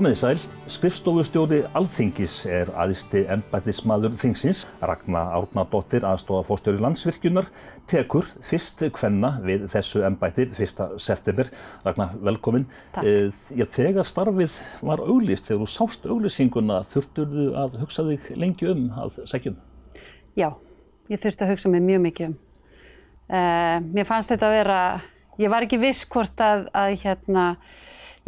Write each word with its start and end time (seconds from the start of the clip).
Komið 0.00 0.14
í 0.14 0.16
sæl, 0.16 0.38
skrifstofustjóri 0.72 1.56
Alþingis 1.76 2.34
er 2.48 2.70
aðisti 2.72 3.20
ennbættismadur 3.34 4.14
Þingsins. 4.16 4.62
Ragnar 4.80 5.34
Árnardóttir, 5.36 6.06
aðstofafórstjóri 6.08 6.80
landsvirkjunar, 6.80 7.50
tekur 7.84 8.24
fyrst 8.40 8.80
hvenna 8.96 9.34
við 9.44 9.66
þessu 9.68 10.00
ennbætti 10.08 10.46
1. 10.54 10.80
september. 10.96 11.50
Ragnar, 11.84 12.16
velkomin. 12.30 12.64
Takk. 12.94 13.04
E, 13.04 13.66
þegar 13.76 14.08
starfið 14.08 14.56
var 14.88 15.04
auglist, 15.04 15.50
þegar 15.50 15.66
þú 15.66 15.68
sást 15.74 16.08
auglýsinguna, 16.08 16.80
þurfturðu 16.94 17.50
að 17.60 17.78
hugsa 17.82 18.06
þig 18.08 18.32
lengi 18.40 18.72
um 18.72 18.82
að 19.04 19.20
segjum? 19.28 19.60
Já, 20.32 20.48
ég 21.12 21.20
þurfti 21.20 21.44
að 21.44 21.52
hugsa 21.58 21.74
mig 21.76 21.84
mjög 21.90 22.04
mikið 22.08 22.30
um. 22.30 22.40
Uh, 23.28 23.76
mér 23.92 24.08
fannst 24.08 24.32
þetta 24.32 24.48
að 24.48 24.58
vera, 24.62 24.82
ég 25.44 25.52
var 25.52 25.68
ekki 25.68 25.84
viss 25.84 26.08
hvort 26.08 26.40
að, 26.40 26.70
að 26.72 26.96
hérna, 27.04 27.50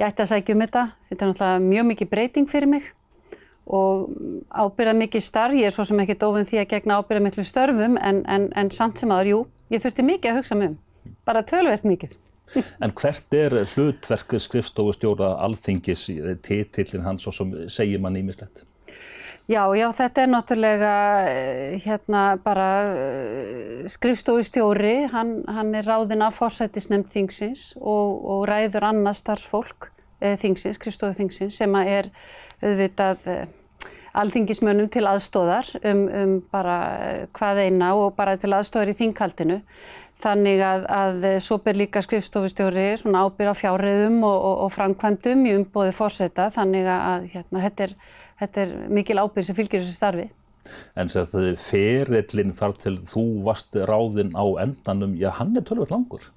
ég 0.03 0.11
ætti 0.11 0.25
að 0.25 0.33
sækja 0.33 0.57
um 0.57 0.65
þetta. 0.65 0.83
Þetta 1.09 1.25
er 1.25 1.31
náttúrulega 1.31 1.63
mjög 1.69 1.89
mikið 1.93 2.11
breyting 2.11 2.51
fyrir 2.51 2.71
mig 2.71 2.89
og 3.63 4.09
ábyrða 4.51 4.95
mikið 4.99 5.23
starf. 5.23 5.55
Ég 5.55 5.71
er 5.71 5.75
svo 5.75 5.87
sem 5.87 6.01
ekki 6.03 6.19
dófin 6.19 6.49
því 6.49 6.63
að 6.63 6.73
gegna 6.73 6.99
ábyrða 6.99 7.27
miklu 7.29 7.45
störfum 7.47 7.95
en, 8.03 8.25
en, 8.27 8.49
en 8.59 8.73
samt 8.75 8.99
sem 8.99 9.15
aður, 9.15 9.31
jú, 9.31 9.39
ég 9.75 9.85
þurfti 9.85 10.07
mikið 10.09 10.33
að 10.33 10.41
hugsa 10.41 10.59
mig 10.59 10.73
um. 10.73 11.15
Bara 11.27 11.45
tölvert 11.47 11.87
mikið. 11.87 12.19
En 12.85 12.93
hvert 12.99 13.37
er 13.39 13.55
hlutverk 13.71 14.35
skrifstofustjóra 14.43 15.37
Alþingis, 15.47 16.09
titillin 16.45 17.07
hans 17.07 17.25
og 17.31 17.37
sem 17.37 17.55
segir 17.73 18.03
mann 18.03 18.19
ímislegt? 18.19 18.67
Já, 19.51 19.65
já, 19.75 19.89
þetta 19.91 20.23
er 20.23 20.29
náttúrulega 20.31 20.91
eh, 21.27 21.73
hérna 21.83 22.37
bara 22.45 22.67
uh, 22.87 23.81
skrifstofustjóri, 23.91 25.09
hann, 25.11 25.41
hann 25.51 25.73
er 25.75 25.89
ráðinn 25.89 26.23
af 26.23 26.39
fórsættisnefnd 26.39 27.11
þingsins 27.11 27.73
og, 27.81 28.21
og 28.23 28.45
ræður 28.47 28.87
annað 28.93 29.19
starfsfólk 29.19 29.89
uh, 29.91 30.37
þingsins, 30.39 30.79
skrifstofu 30.79 31.19
þingsins 31.19 31.59
sem 31.59 31.75
er 31.83 32.13
auðvitað 32.63 33.27
alþingismönnum 34.13 34.93
til 34.93 35.09
aðstóðar 35.11 35.75
um, 35.89 36.07
um 36.07 36.39
bara 36.53 36.79
hvað 37.35 37.65
eina 37.65 37.93
og 37.99 38.15
bara 38.15 38.37
til 38.39 38.53
aðstóðar 38.53 38.93
í 38.93 38.99
þingkaldinu. 38.99 39.61
Þannig 40.23 40.61
að, 40.63 40.85
að 40.87 41.25
svo 41.43 41.57
ber 41.65 41.81
líka 41.81 42.03
skrifstofustjóri 42.05 42.93
ábyrð 43.03 43.51
á 43.51 43.55
fjárriðum 43.59 44.21
og, 44.23 44.37
og, 44.37 44.59
og 44.67 44.75
framkvæmdum 44.77 45.47
í 45.49 45.57
umbóði 45.59 45.95
fórseta 45.97 46.47
þannig 46.55 46.87
að 46.87 47.27
hérna, 47.33 47.65
þetta, 47.65 47.89
er, 47.89 47.97
þetta 48.43 48.65
er 48.65 48.77
mikil 48.93 49.19
ábyrð 49.23 49.49
sem 49.49 49.59
fylgir 49.59 49.83
þessu 49.83 49.97
starfi. 49.97 50.29
En 50.95 51.11
þess 51.11 51.35
að 51.35 51.49
ferillin 51.59 52.53
þar 52.55 52.77
til 52.83 52.99
þú 53.09 53.25
varst 53.47 53.79
ráðinn 53.89 54.37
á 54.39 54.47
endanum, 54.63 55.17
já 55.19 55.33
hann 55.39 55.57
er 55.59 55.65
tölvöld 55.67 55.95
langur. 55.95 56.29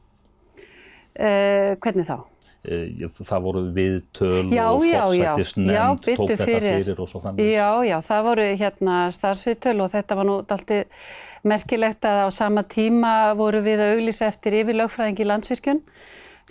Uh, 1.16 1.75
hvernig 1.84 2.08
þá? 2.09 2.17
Uh, 2.66 3.06
það 3.22 3.45
voru 3.45 3.62
viðtöl 3.75 4.50
já, 4.50 4.66
og 4.72 4.81
fórsættisnefnd 4.81 6.08
tók 6.08 6.34
þetta 6.34 6.50
fyrir 6.50 6.97
og 6.97 7.12
svo 7.12 7.22
framvegis. 7.22 7.53
Já, 7.53 7.70
já, 7.86 7.95
það 8.09 8.28
voru 8.31 8.50
hérna 8.64 8.97
starfsviðtöl 9.14 9.78
og 9.86 9.94
þetta 9.94 10.17
var 10.19 10.28
nú 10.28 10.42
alltaf 10.42 11.16
merkilegt 11.45 12.08
að 12.09 12.23
á 12.25 12.30
sama 12.34 12.66
tíma 12.66 13.14
voru 13.38 13.62
við 13.66 13.84
að 13.86 14.00
auglýsa 14.00 14.31
eftir 14.31 14.58
yfir 14.64 14.80
lögfræðingi 14.81 15.28
landsvirkjun. 15.30 15.84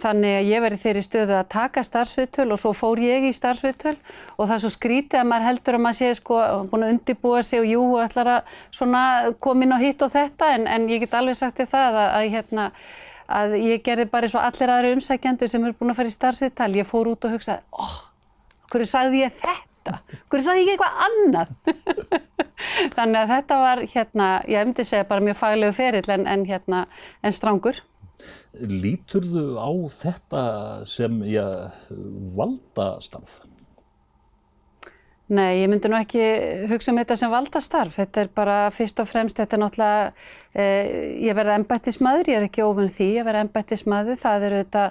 Þannig 0.02 0.32
að 0.40 0.48
ég 0.50 0.62
verið 0.64 0.80
þeirri 0.82 1.02
stöðu 1.06 1.34
að 1.38 1.50
taka 1.54 1.82
starfsviðtöl 1.86 2.48
og 2.50 2.58
svo 2.58 2.72
fór 2.74 2.98
ég 2.98 3.28
í 3.28 3.30
starfsviðtöl 3.36 3.94
og 3.94 4.48
það 4.48 4.54
er 4.56 4.62
svo 4.64 4.70
skrítið 4.74 5.20
að 5.20 5.28
maður 5.30 5.46
heldur 5.48 5.78
að 5.78 5.84
maður 5.84 5.98
sé 6.00 6.08
sko 6.18 6.38
búin 6.72 6.86
að 6.86 6.94
undibúa 6.96 7.42
sig 7.46 7.62
og 7.62 7.68
jú 7.70 7.84
ætlar 8.02 8.30
að 8.32 8.56
svona 8.74 9.02
koma 9.38 9.68
inn 9.68 9.76
á 9.76 9.78
hitt 9.78 10.02
og 10.02 10.10
þetta 10.10 10.50
en, 10.56 10.66
en 10.66 10.88
ég 10.90 11.04
get 11.04 11.14
alveg 11.14 11.38
sagt 11.38 11.62
þér 11.62 11.70
það 11.76 12.00
að, 12.02 12.08
að 12.18 12.30
hérna 12.34 12.66
að 13.28 13.56
ég 13.60 13.84
gerði 13.84 14.08
bara 14.10 14.28
eins 14.28 14.36
og 14.36 14.44
allir 14.44 14.72
aðra 14.72 14.92
umsækjandur 14.96 15.50
sem 15.50 15.64
eru 15.64 15.76
búin 15.78 15.94
að 15.94 16.00
fara 16.00 16.10
í 16.10 16.14
starfsviðtal. 16.14 16.70
Ég 16.77 16.88
fór 16.88 17.10
út 17.14 17.24
og 17.24 17.34
hugsaði, 17.34 17.64
óh, 17.72 17.96
hverju 18.72 18.90
sagði 18.90 19.22
ég 19.22 19.38
þetta? 19.38 19.96
Hverju 20.33 20.44
sagði 20.44 20.66
ég 20.66 20.74
eitthvað 20.74 21.00
annað? 21.06 21.54
Þannig 22.96 23.20
að 23.20 23.33
þetta 23.33 23.58
var 23.62 23.83
hérna, 23.94 24.28
ég 24.48 24.62
hefndi 24.62 24.86
segja 24.88 25.08
bara 25.08 25.24
mjög 25.24 25.40
faglegu 25.40 25.77
ferill 25.77 26.14
en, 26.14 26.28
en 26.30 26.46
hérna, 26.48 26.84
en 27.24 27.36
strángur. 27.36 27.80
Lítur 28.60 29.26
þú 29.26 29.46
á 29.58 29.70
þetta 29.90 30.44
sem 30.86 31.16
já, 31.26 31.72
valdastarf? 32.36 33.40
Nei, 35.34 35.62
ég 35.62 35.70
myndi 35.72 35.88
nú 35.88 35.96
ekki 35.96 36.20
hugsa 36.68 36.92
um 36.92 36.98
þetta 37.00 37.16
sem 37.16 37.32
valdastarf. 37.32 37.96
Þetta 37.96 38.22
er 38.22 38.30
bara 38.36 38.56
fyrst 38.76 39.00
og 39.00 39.08
fremst, 39.08 39.38
þetta 39.40 39.56
er 39.56 39.62
náttúrulega, 39.62 40.10
eh, 40.54 41.18
ég 41.26 41.34
verði 41.36 41.58
embættismæður, 41.58 42.30
ég 42.30 42.40
er 42.40 42.48
ekki 42.48 42.64
ofun 42.64 42.90
því 42.92 43.10
að 43.20 43.28
vera 43.28 43.44
embættismæður. 43.44 44.20
Það 44.20 44.46
eru 44.48 44.60
þetta 44.62 44.84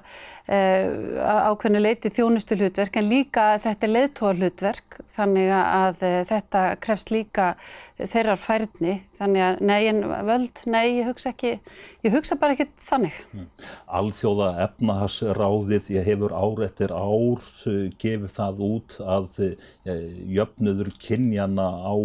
eh, 0.47 0.87
ákveðinu 1.49 1.81
leiti 1.83 2.11
þjónustu 2.13 2.57
hlutverk 2.59 2.99
en 2.99 3.09
líka 3.11 3.47
þetta 3.63 3.87
er 3.87 3.93
leiðtóa 3.93 4.35
hlutverk 4.39 4.99
þannig 5.15 5.53
að 5.55 6.05
eh, 6.07 6.19
þetta 6.29 6.65
krefst 6.83 7.13
líka 7.13 7.53
þeirrar 8.03 8.41
færni. 8.41 8.97
Þannig 9.19 9.43
að 9.45 9.59
nei, 9.63 9.81
en 9.87 10.01
völd, 10.27 10.63
nei, 10.67 10.97
ég 10.97 11.07
hugsa 11.07 11.31
ekki, 11.31 11.53
ég 12.03 12.15
hugsa 12.15 12.35
bara 12.41 12.57
ekki 12.57 12.67
þannig. 12.89 13.19
Alþjóða 13.87 14.49
efnahagsráðið, 14.65 15.91
ég 15.95 16.07
hefur 16.09 16.33
ár 16.35 16.63
eftir 16.65 16.91
ár 16.91 17.45
gefið 18.01 18.33
það 18.33 18.63
út 18.67 18.97
að 19.05 19.37
jöfnuður 20.33 20.91
kynjana 20.99 21.69
á 21.87 21.95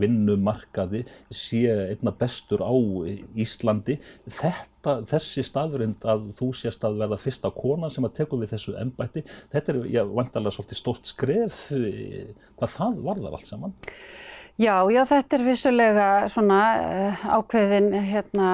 vinnumarkaði 0.00 1.04
sé 1.34 1.66
einna 1.90 2.14
bestur 2.16 2.62
á 2.64 2.72
Íslandi. 3.44 3.98
Þetta, 4.26 4.96
þessi 5.10 5.44
staðurind 5.46 6.06
að 6.08 6.28
þú 6.38 6.50
sést 6.56 6.84
að 6.86 7.00
verða 7.02 7.20
fyrsta 7.20 7.52
kona 7.56 7.90
sem 7.92 8.06
að 8.08 8.16
teku 8.20 8.40
við 8.40 8.54
þessu 8.54 8.76
embætti, 8.80 9.24
þetta 9.54 9.74
er 9.74 9.80
já, 9.92 10.02
vantarlega 10.08 10.56
svolítið 10.56 10.80
stórt 10.82 11.10
skref, 11.10 11.62
hvað 11.70 12.76
það 12.78 13.02
varðar 13.08 13.38
allt 13.38 13.50
saman? 13.50 13.76
Já, 14.60 14.84
já, 14.92 15.00
þetta 15.08 15.36
er 15.38 15.42
vissulega 15.46 16.06
svona 16.28 16.56
uh, 16.76 17.22
ákveðin 17.38 17.86
hérna 18.04 18.48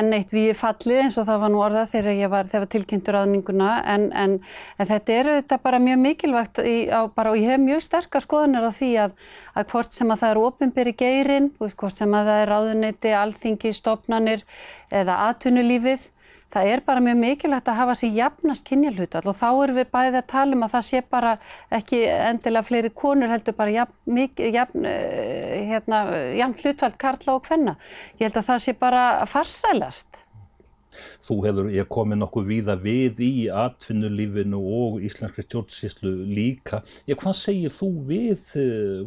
enn 0.00 0.10
eitt 0.16 0.34
við 0.34 0.50
fallið 0.58 1.04
eins 1.04 1.18
og 1.20 1.28
það 1.28 1.38
var 1.44 1.52
nú 1.54 1.60
orðað 1.62 1.92
þegar 1.92 2.18
ég 2.18 2.32
var, 2.32 2.48
þegar 2.50 2.66
tilkynntur 2.72 3.20
aðninguna 3.20 3.70
en, 3.94 4.08
en, 4.10 4.34
en 4.82 4.90
þetta 4.90 5.14
eru 5.14 5.36
þetta 5.38 5.60
bara 5.62 5.78
mjög 5.86 6.02
mikilvægt 6.02 6.58
í, 6.66 6.74
á, 6.90 7.06
bara, 7.06 7.30
og 7.30 7.38
ég 7.38 7.54
hef 7.54 7.62
mjög 7.62 7.84
sterkar 7.86 8.26
skoðanir 8.26 8.66
á 8.66 8.72
því 8.74 8.90
að, 9.06 9.14
að 9.54 9.70
hvort 9.70 9.94
sem 9.94 10.10
að 10.10 10.24
það 10.24 10.34
er 10.34 10.42
ofinbyrri 10.48 10.96
geirin, 11.04 11.50
hvort 11.62 12.02
sem 12.02 12.18
að 12.18 12.32
það 12.32 12.42
er 12.42 12.52
ráðuneyti, 12.56 13.14
alþingi, 13.22 13.76
stopnanir 13.78 14.42
eða 14.90 15.22
atvinnulífið 15.30 16.10
Það 16.50 16.70
er 16.72 16.80
bara 16.86 17.02
mjög 17.04 17.18
mikilvægt 17.20 17.68
að 17.70 17.78
hafa 17.78 17.94
sér 18.00 18.16
jafnast 18.16 18.64
kynjalhutvall 18.66 19.28
og 19.30 19.36
þá 19.38 19.48
erum 19.50 19.76
við 19.78 19.92
bæðið 19.94 20.16
að 20.18 20.30
tala 20.32 20.56
um 20.56 20.64
að 20.66 20.72
það 20.72 20.88
sé 20.88 21.02
bara 21.14 21.34
ekki 21.78 22.00
endilega 22.10 22.66
fleiri 22.66 22.90
konur 23.02 23.30
heldur 23.30 23.54
bara 23.58 23.76
jafn, 23.76 24.24
jafn, 24.56 24.88
hérna, 25.70 26.00
jafn 26.40 26.56
hlutvall 26.58 26.96
karla 26.98 27.36
og 27.36 27.46
hvenna. 27.46 27.76
Ég 28.18 28.26
held 28.26 28.40
að 28.42 28.50
það 28.50 28.66
sé 28.66 28.74
bara 28.80 29.04
farsælast. 29.30 30.24
Þú 31.22 31.36
hefur, 31.44 31.68
ég 31.70 31.86
komið 31.86 32.18
nokkuð 32.18 32.48
víða 32.48 32.74
við 32.82 33.20
í 33.22 33.34
atvinnulífinu 33.54 34.58
og 34.58 34.98
íslenskri 35.06 35.44
stjórnsýslu 35.46 36.16
líka. 36.34 36.82
Ég, 37.06 37.14
hvað 37.20 37.36
segir 37.38 37.74
þú 37.76 37.92
við 38.10 38.58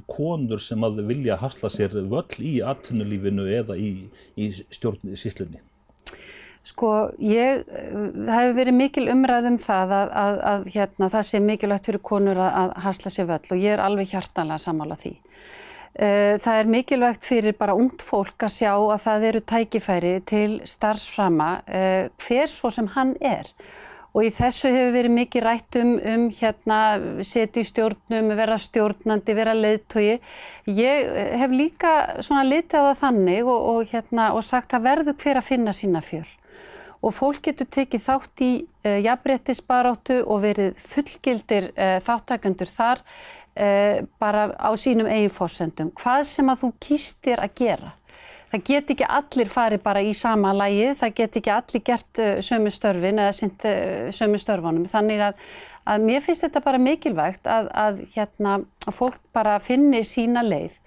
konur 0.08 0.64
sem 0.64 0.88
að 0.88 1.04
vilja 1.12 1.36
hasla 1.44 1.72
sér 1.74 2.00
völl 2.08 2.40
í 2.40 2.56
atvinnulífinu 2.64 3.50
eða 3.60 3.76
í, 3.76 3.92
í 4.40 4.50
stjórnsýslunni? 4.72 5.60
Sko, 6.64 6.90
ég, 7.20 7.66
það 7.68 8.38
hefur 8.38 8.54
verið 8.56 8.76
mikil 8.78 9.10
umræð 9.12 9.50
um 9.50 9.58
það 9.60 9.94
að, 9.98 10.12
að, 10.16 10.38
að 10.48 10.68
hérna, 10.72 11.10
það 11.12 11.26
sé 11.28 11.40
mikilvægt 11.44 11.88
fyrir 11.90 12.02
konur 12.08 12.40
að, 12.40 12.52
að 12.62 12.76
hasla 12.86 13.12
sér 13.12 13.26
völl 13.34 13.52
og 13.52 13.60
ég 13.60 13.74
er 13.76 13.84
alveg 13.84 14.14
hjartanlega 14.14 14.64
sammála 14.64 14.96
því. 15.02 15.12
Það 15.94 16.56
er 16.58 16.70
mikilvægt 16.74 17.28
fyrir 17.28 17.54
bara 17.60 17.76
ungt 17.78 18.02
fólk 18.02 18.46
að 18.48 18.54
sjá 18.56 18.72
að 18.74 19.02
það 19.04 19.26
eru 19.28 19.42
tækifæri 19.52 20.14
til 20.26 20.54
starfsframa 20.66 21.50
hver 21.68 22.48
svo 22.50 22.72
sem 22.74 22.88
hann 22.96 23.12
er. 23.20 23.52
Og 24.14 24.28
í 24.28 24.32
þessu 24.34 24.70
hefur 24.70 24.94
verið 24.94 25.14
mikið 25.18 25.44
rætt 25.44 25.78
um, 25.82 25.92
um 25.98 26.24
hérna, 26.38 26.78
setju 27.26 27.64
í 27.66 27.68
stjórnum, 27.68 28.30
vera 28.38 28.60
stjórnandi, 28.62 29.36
vera 29.36 29.56
leiðtogi. 29.58 30.20
Ég 30.70 31.12
hef 31.42 31.54
líka 31.54 31.94
litið 32.22 32.78
á 32.78 32.84
það 32.94 33.02
þannig 33.02 33.44
og, 33.50 33.68
og, 33.74 33.84
hérna, 33.92 34.30
og 34.38 34.46
sagt 34.46 34.78
að 34.78 34.88
verðu 34.88 35.16
hver 35.18 35.42
að 35.42 35.50
finna 35.50 35.76
sína 35.76 36.04
fjöl 36.06 36.30
og 37.04 37.16
fólk 37.16 37.42
getur 37.50 37.68
tekið 37.72 38.06
þátt 38.06 38.44
í 38.44 38.52
uh, 38.64 39.00
jafnbrettisbaráttu 39.04 40.22
og 40.24 40.44
verið 40.46 40.78
fullgildir 40.80 41.72
uh, 41.74 41.98
þáttakendur 42.06 42.72
þar 42.72 43.04
uh, 43.04 44.06
bara 44.22 44.48
á 44.56 44.72
sínum 44.80 45.10
eigin 45.12 45.34
fórsendum. 45.34 45.92
Hvað 46.00 46.24
sem 46.32 46.54
að 46.54 46.64
þú 46.64 46.72
kýstir 46.88 47.44
að 47.44 47.60
gera. 47.60 47.94
Það 48.54 48.66
get 48.70 48.92
ekki 48.94 49.06
allir 49.10 49.50
farið 49.50 49.80
bara 49.82 50.02
í 50.06 50.12
sama 50.14 50.52
lægi, 50.54 50.92
það 51.00 51.14
get 51.18 51.38
ekki 51.40 51.52
allir 51.56 51.82
gert 51.88 52.20
sömu 52.46 52.70
störfin 52.70 53.22
eða 53.24 53.32
sint 53.34 53.64
sömu 54.14 54.38
störfunum. 54.38 54.84
Þannig 54.92 55.24
að, 55.26 55.40
að 55.90 56.06
mér 56.06 56.22
finnst 56.22 56.46
þetta 56.46 56.62
bara 56.62 56.82
mikilvægt 56.84 57.50
að, 57.50 57.72
að, 57.74 58.04
hérna, 58.14 58.60
að 58.86 59.00
fólk 59.00 59.18
bara 59.34 59.58
finni 59.58 60.04
sína 60.06 60.46
leið 60.46 60.78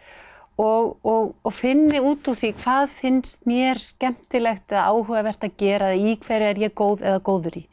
og, 0.57 0.97
og, 1.05 1.35
og 1.45 1.53
finni 1.53 2.01
út 2.01 2.29
úr 2.31 2.37
því 2.37 2.53
hvað 2.63 2.93
finnst 3.01 3.45
mér 3.49 3.81
skemmtilegt 3.83 4.73
eða 4.73 4.87
áhugavert 4.93 5.45
að 5.45 5.59
gera 5.61 5.91
eða 5.93 6.13
í 6.13 6.15
hverju 6.23 6.49
er 6.51 6.63
ég 6.65 6.77
góð 6.77 7.05
eða 7.05 7.25
góður 7.25 7.59
í. 7.61 7.67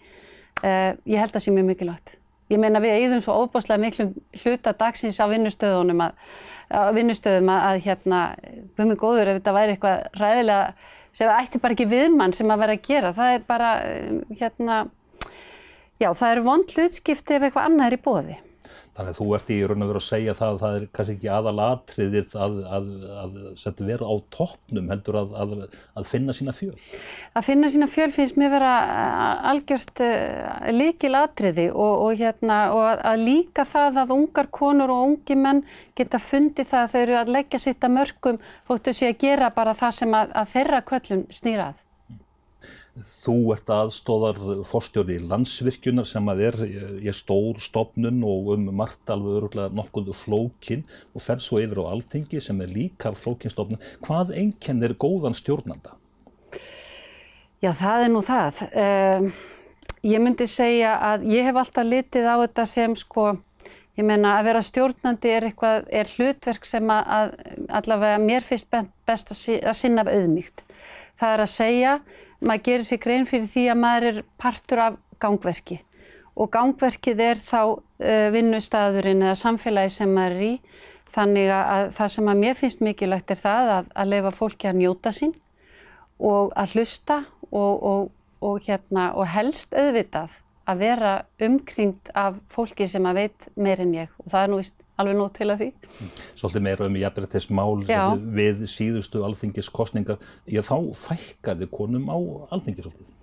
Uh, 0.64 0.92
ég 1.10 1.20
held 1.20 1.32
að 1.32 1.38
það 1.38 1.46
sé 1.46 1.54
mjög 1.56 1.70
mikilvægt. 1.72 2.18
ég 2.52 2.60
meina 2.60 2.82
við 2.84 2.98
eigðum 3.00 3.22
svo 3.24 3.36
óbáslega 3.44 3.82
miklum 3.82 4.12
hluta 4.44 4.74
dagsins 4.78 5.18
á 5.18 5.26
vinnustöðunum 5.32 6.04
að, 6.06 6.18
á 6.70 6.92
vinnustöðum 6.94 7.50
að, 7.50 7.62
að 7.70 7.80
hérna, 7.88 8.20
við 8.44 8.84
erum 8.84 9.00
góður 9.00 9.32
ef 9.32 9.40
þetta 9.40 9.56
væri 9.56 9.74
eitthvað 9.74 10.04
ræðilega 10.20 10.92
sem 11.14 11.32
ætti 11.34 11.62
bara 11.64 11.78
ekki 11.78 11.90
viðmann 11.90 12.36
sem 12.36 12.52
að 12.52 12.62
vera 12.64 12.76
að 12.78 12.86
gera, 12.88 13.14
það 13.18 13.34
er 13.38 13.48
bara, 13.48 13.72
hérna, 14.42 14.80
já 16.02 16.10
það 16.12 16.32
eru 16.36 16.46
vond 16.48 16.76
hlutskipti 16.76 17.38
ef 17.38 17.48
eitthvað 17.48 17.70
annað 17.70 17.88
er 17.88 17.98
í 17.98 18.02
bóði. 18.04 18.38
Þannig 18.94 19.14
að 19.14 19.20
þú 19.20 19.28
ert 19.38 19.52
í 19.54 19.58
raun 19.66 19.84
og 19.84 19.90
veru 19.90 20.02
að 20.02 20.06
segja 20.06 20.36
það 20.38 20.52
að 20.52 20.60
það 20.64 20.76
er 20.78 20.84
kannski 20.98 21.16
ekki 21.18 21.30
aðalatriðið 21.34 22.36
að, 22.46 22.58
að, 22.78 22.90
að, 23.24 23.38
að 23.70 23.84
vera 23.88 24.10
á 24.10 24.16
toppnum 24.36 24.92
heldur 24.94 25.18
að 25.20 26.10
finna 26.10 26.36
sína 26.38 26.54
fjöl. 26.54 26.76
Að 27.34 27.48
finna 27.48 27.72
sína 27.74 27.90
fjöl 27.90 28.10
finnst 28.14 28.38
mér 28.38 28.54
vera 28.54 28.74
algjört 29.52 30.04
uh, 30.06 30.68
líkil 30.74 31.14
atriði 31.18 31.70
og, 31.72 31.94
og, 32.08 32.14
hérna, 32.22 32.60
og 32.76 33.06
að 33.14 33.26
líka 33.26 33.66
það 33.70 34.04
að 34.04 34.16
ungar 34.18 34.52
konur 34.54 34.94
og 34.94 35.08
ungi 35.08 35.40
menn 35.40 35.64
geta 35.98 36.22
fundið 36.22 36.70
það 36.74 36.84
að 36.84 36.94
þau 36.94 37.02
eru 37.04 37.18
að 37.22 37.34
leggja 37.38 37.64
sitt 37.66 37.88
að 37.88 37.98
mörgum 37.98 38.44
þóttu 38.70 38.94
sé 38.94 39.10
að 39.14 39.24
gera 39.26 39.54
bara 39.56 39.78
það 39.78 39.98
sem 40.02 40.20
að 40.20 40.54
þeirra 40.54 40.86
köllum 40.94 41.26
snýrað. 41.34 41.82
Þú 42.94 43.56
ert 43.56 43.72
aðstóðar 43.74 44.38
fórstjóri 44.70 45.16
landsvirkjunar 45.26 46.06
sem 46.06 46.28
að 46.30 46.42
er, 46.46 46.58
er 47.02 47.16
stór 47.18 47.58
stopnun 47.58 48.20
og 48.22 48.52
um 48.54 48.68
margt 48.78 49.10
alveg 49.10 49.40
öruglega 49.40 49.74
nokkuð 49.74 50.12
flókin 50.14 50.84
og 51.10 51.24
fer 51.26 51.42
svo 51.42 51.58
yfir 51.64 51.82
á 51.82 51.90
alþingi 51.90 52.38
sem 52.44 52.62
er 52.62 52.70
líka 52.70 53.10
flókinstopnun. 53.18 53.82
Hvað 54.06 54.36
einkenn 54.38 54.86
er 54.86 54.94
góðan 54.94 55.34
stjórnanda? 55.34 55.96
Já, 57.64 57.72
það 57.80 58.06
er 58.06 58.14
nú 58.14 58.22
það. 58.28 58.62
Um, 58.78 59.26
ég 60.06 60.22
myndi 60.22 60.46
segja 60.52 60.94
að 61.10 61.26
ég 61.32 61.50
hef 61.50 61.58
alltaf 61.64 61.88
litið 61.90 62.28
á 62.30 62.36
þetta 62.44 62.66
sem 62.70 62.94
sko, 63.00 63.24
ég 63.98 64.06
menna 64.06 64.36
að 64.38 64.52
vera 64.52 64.62
stjórnandi 64.68 65.32
er, 65.32 65.48
eitthvað, 65.50 65.88
er 65.90 66.12
hlutverk 66.14 66.70
sem 66.70 66.94
að, 66.94 67.10
að 67.18 67.34
allavega 67.80 68.22
mér 68.22 68.46
finnst 68.46 68.70
best 69.10 69.34
að 69.34 69.74
sinna 69.80 70.06
af 70.06 70.14
auðmygt. 70.14 70.62
Það 71.18 71.34
er 71.34 71.44
að 71.48 71.52
segja 71.56 71.96
maður 72.44 72.64
gerir 72.68 72.88
sér 72.88 73.02
grein 73.04 73.28
fyrir 73.30 73.50
því 73.52 73.66
að 73.72 73.82
maður 73.82 74.08
er 74.10 74.22
partur 74.42 74.82
af 74.84 74.98
gangverki. 75.24 75.80
Og 76.34 76.50
gangverkið 76.54 77.22
er 77.24 77.42
þá 77.42 77.60
uh, 77.64 78.28
vinnustæðurinn 78.34 79.24
eða 79.24 79.38
samfélagi 79.40 79.94
sem 79.98 80.14
maður 80.14 80.38
er 80.38 80.46
í. 80.48 80.54
Þannig 81.14 81.52
að 81.54 81.90
það 81.94 82.14
sem 82.16 82.30
að 82.32 82.40
mér 82.42 82.58
finnst 82.58 82.82
mikilvægt 82.82 83.34
er 83.36 83.42
það 83.44 83.74
að, 83.78 83.90
að 84.02 84.14
leifa 84.14 84.32
fólki 84.34 84.70
að 84.70 84.80
njóta 84.80 85.12
sín 85.14 85.36
og 86.24 86.54
að 86.58 86.74
hlusta 86.74 87.20
og, 87.52 87.84
og, 87.84 88.08
og, 88.42 88.64
hérna, 88.66 89.12
og 89.14 89.30
helst 89.30 89.76
auðvitað 89.78 90.40
að 90.70 90.80
vera 90.80 91.14
umkringt 91.44 92.10
af 92.18 92.40
fólki 92.54 92.88
sem 92.90 93.06
að 93.06 93.20
veit 93.20 93.48
meir 93.60 93.84
en 93.84 93.94
ég. 93.98 94.14
Og 94.24 94.32
það 94.32 94.46
er 94.46 94.52
nú 94.54 94.60
vist 94.62 94.83
alveg 95.02 95.18
nóg 95.18 95.34
til 95.38 95.50
að 95.50 95.64
því. 95.64 95.70
Svolítið 96.38 96.66
meira 96.68 96.88
um 96.88 97.00
jafnbrettismál 97.02 97.84
við 98.38 98.64
síðustu 98.70 99.24
alþingiskostningar. 99.26 100.22
Ég 100.52 100.66
þá 100.68 100.78
fækkaði 101.08 101.70
konum 101.74 102.10
á 102.14 102.18
alþingi 102.54 102.86
svolítið. 102.86 103.14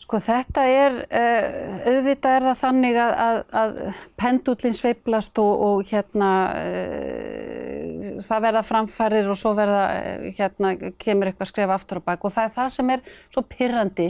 Sko 0.00 0.18
þetta 0.24 0.62
er, 0.64 0.94
uh, 1.12 1.82
auðvitað 1.84 2.36
er 2.38 2.46
það 2.48 2.56
þannig 2.62 2.96
að, 2.98 3.12
að, 3.20 3.36
að 3.60 3.98
pendullin 4.18 4.74
sveiplast 4.74 5.38
og, 5.42 5.64
og 5.66 5.90
hérna 5.90 6.30
uh, 6.56 8.16
það 8.24 8.44
verða 8.46 8.64
framfærir 8.66 9.28
og 9.30 9.38
svo 9.38 9.52
verða, 9.58 9.84
uh, 10.00 10.24
hérna 10.38 10.72
kemur 10.98 11.30
eitthvað 11.30 11.52
skref 11.52 11.74
aftur 11.76 12.00
og 12.00 12.08
bak 12.08 12.24
og 12.24 12.34
það 12.34 12.48
er 12.48 12.56
það 12.56 12.74
sem 12.78 12.94
er 12.96 13.04
svo 13.28 13.44
pyrrandi 13.52 14.08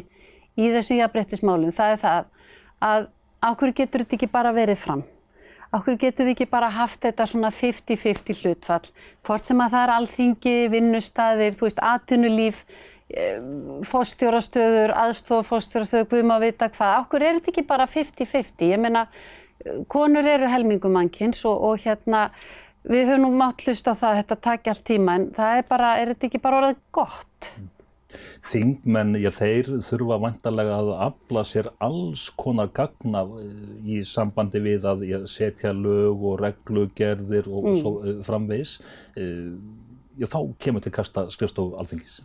í 0.56 0.70
þessu 0.70 1.00
jafnbrettismálum. 1.00 1.74
Það 1.74 1.96
er 1.96 2.02
það 2.06 2.30
að 2.90 3.08
áhverju 3.50 3.78
getur 3.82 4.04
þetta 4.06 4.20
ekki 4.20 4.30
bara 4.30 4.54
verið 4.56 4.80
fram? 4.80 5.04
Áhverju 5.70 6.00
getur 6.02 6.26
við 6.26 6.34
ekki 6.34 6.46
bara 6.50 6.70
haft 6.74 7.04
þetta 7.04 7.26
svona 7.30 7.50
50-50 7.54 8.40
hlutfall? 8.42 8.86
Hvort 9.26 9.44
sem 9.44 9.60
að 9.62 9.74
það 9.76 9.84
er 9.84 9.92
alþingi, 9.96 10.54
vinnustæðir, 10.72 11.54
þú 11.58 11.68
veist, 11.68 11.82
atvinnulíf, 11.92 12.64
eh, 13.10 13.36
fóstjórastöður, 13.86 14.94
aðstofafóstjórastöður, 15.04 16.08
guðum 16.10 16.34
að 16.34 16.46
vita 16.48 16.70
hvað. 16.74 16.96
Áhverju 17.04 17.28
er 17.28 17.38
þetta 17.38 17.54
ekki 17.54 17.66
bara 17.70 17.86
50-50? 17.86 18.72
Ég 18.72 18.82
meina, 18.82 19.06
konur 19.88 20.26
eru 20.26 20.48
helmingumankins 20.50 21.44
og, 21.48 21.62
og 21.70 21.84
hérna, 21.84 22.28
við 22.88 23.10
höfum 23.10 23.28
nú 23.28 23.34
mátt 23.36 23.64
hlusta 23.66 23.92
á 23.92 24.00
það 24.00 24.10
að 24.10 24.20
þetta 24.22 24.40
takja 24.46 24.74
allt 24.74 24.86
tíma 24.88 25.18
en 25.18 25.28
það 25.36 25.58
er 25.58 25.68
bara, 25.68 25.92
er 26.00 26.14
þetta 26.14 26.30
ekki 26.30 26.42
bara 26.42 26.60
orðið 26.62 26.80
gott? 26.96 27.50
Þingmenn, 28.50 29.18
já 29.20 29.30
þeir 29.34 29.68
þurfa 29.84 30.18
vantarlega 30.22 30.78
að 30.80 30.90
afla 31.06 31.44
sér 31.46 31.70
alls 31.82 32.28
konar 32.40 32.72
gagna 32.76 33.22
eh, 33.38 33.52
í 33.84 34.00
sambandi 34.08 34.62
við 34.64 34.88
að 34.90 35.06
já, 35.08 35.18
setja 35.30 35.74
lög 35.76 36.24
og 36.32 36.40
reglugerðir 36.42 37.50
og 37.50 37.70
mm. 37.70 37.78
svo 37.82 37.94
uh, 38.00 38.18
framvegs. 38.26 38.78
Uh, 39.14 39.54
já 40.20 40.28
þá 40.30 40.40
kemur 40.60 40.84
til 40.84 40.94
kasta 40.94 41.28
skrifstofu 41.32 41.78
alþingis. 41.80 42.20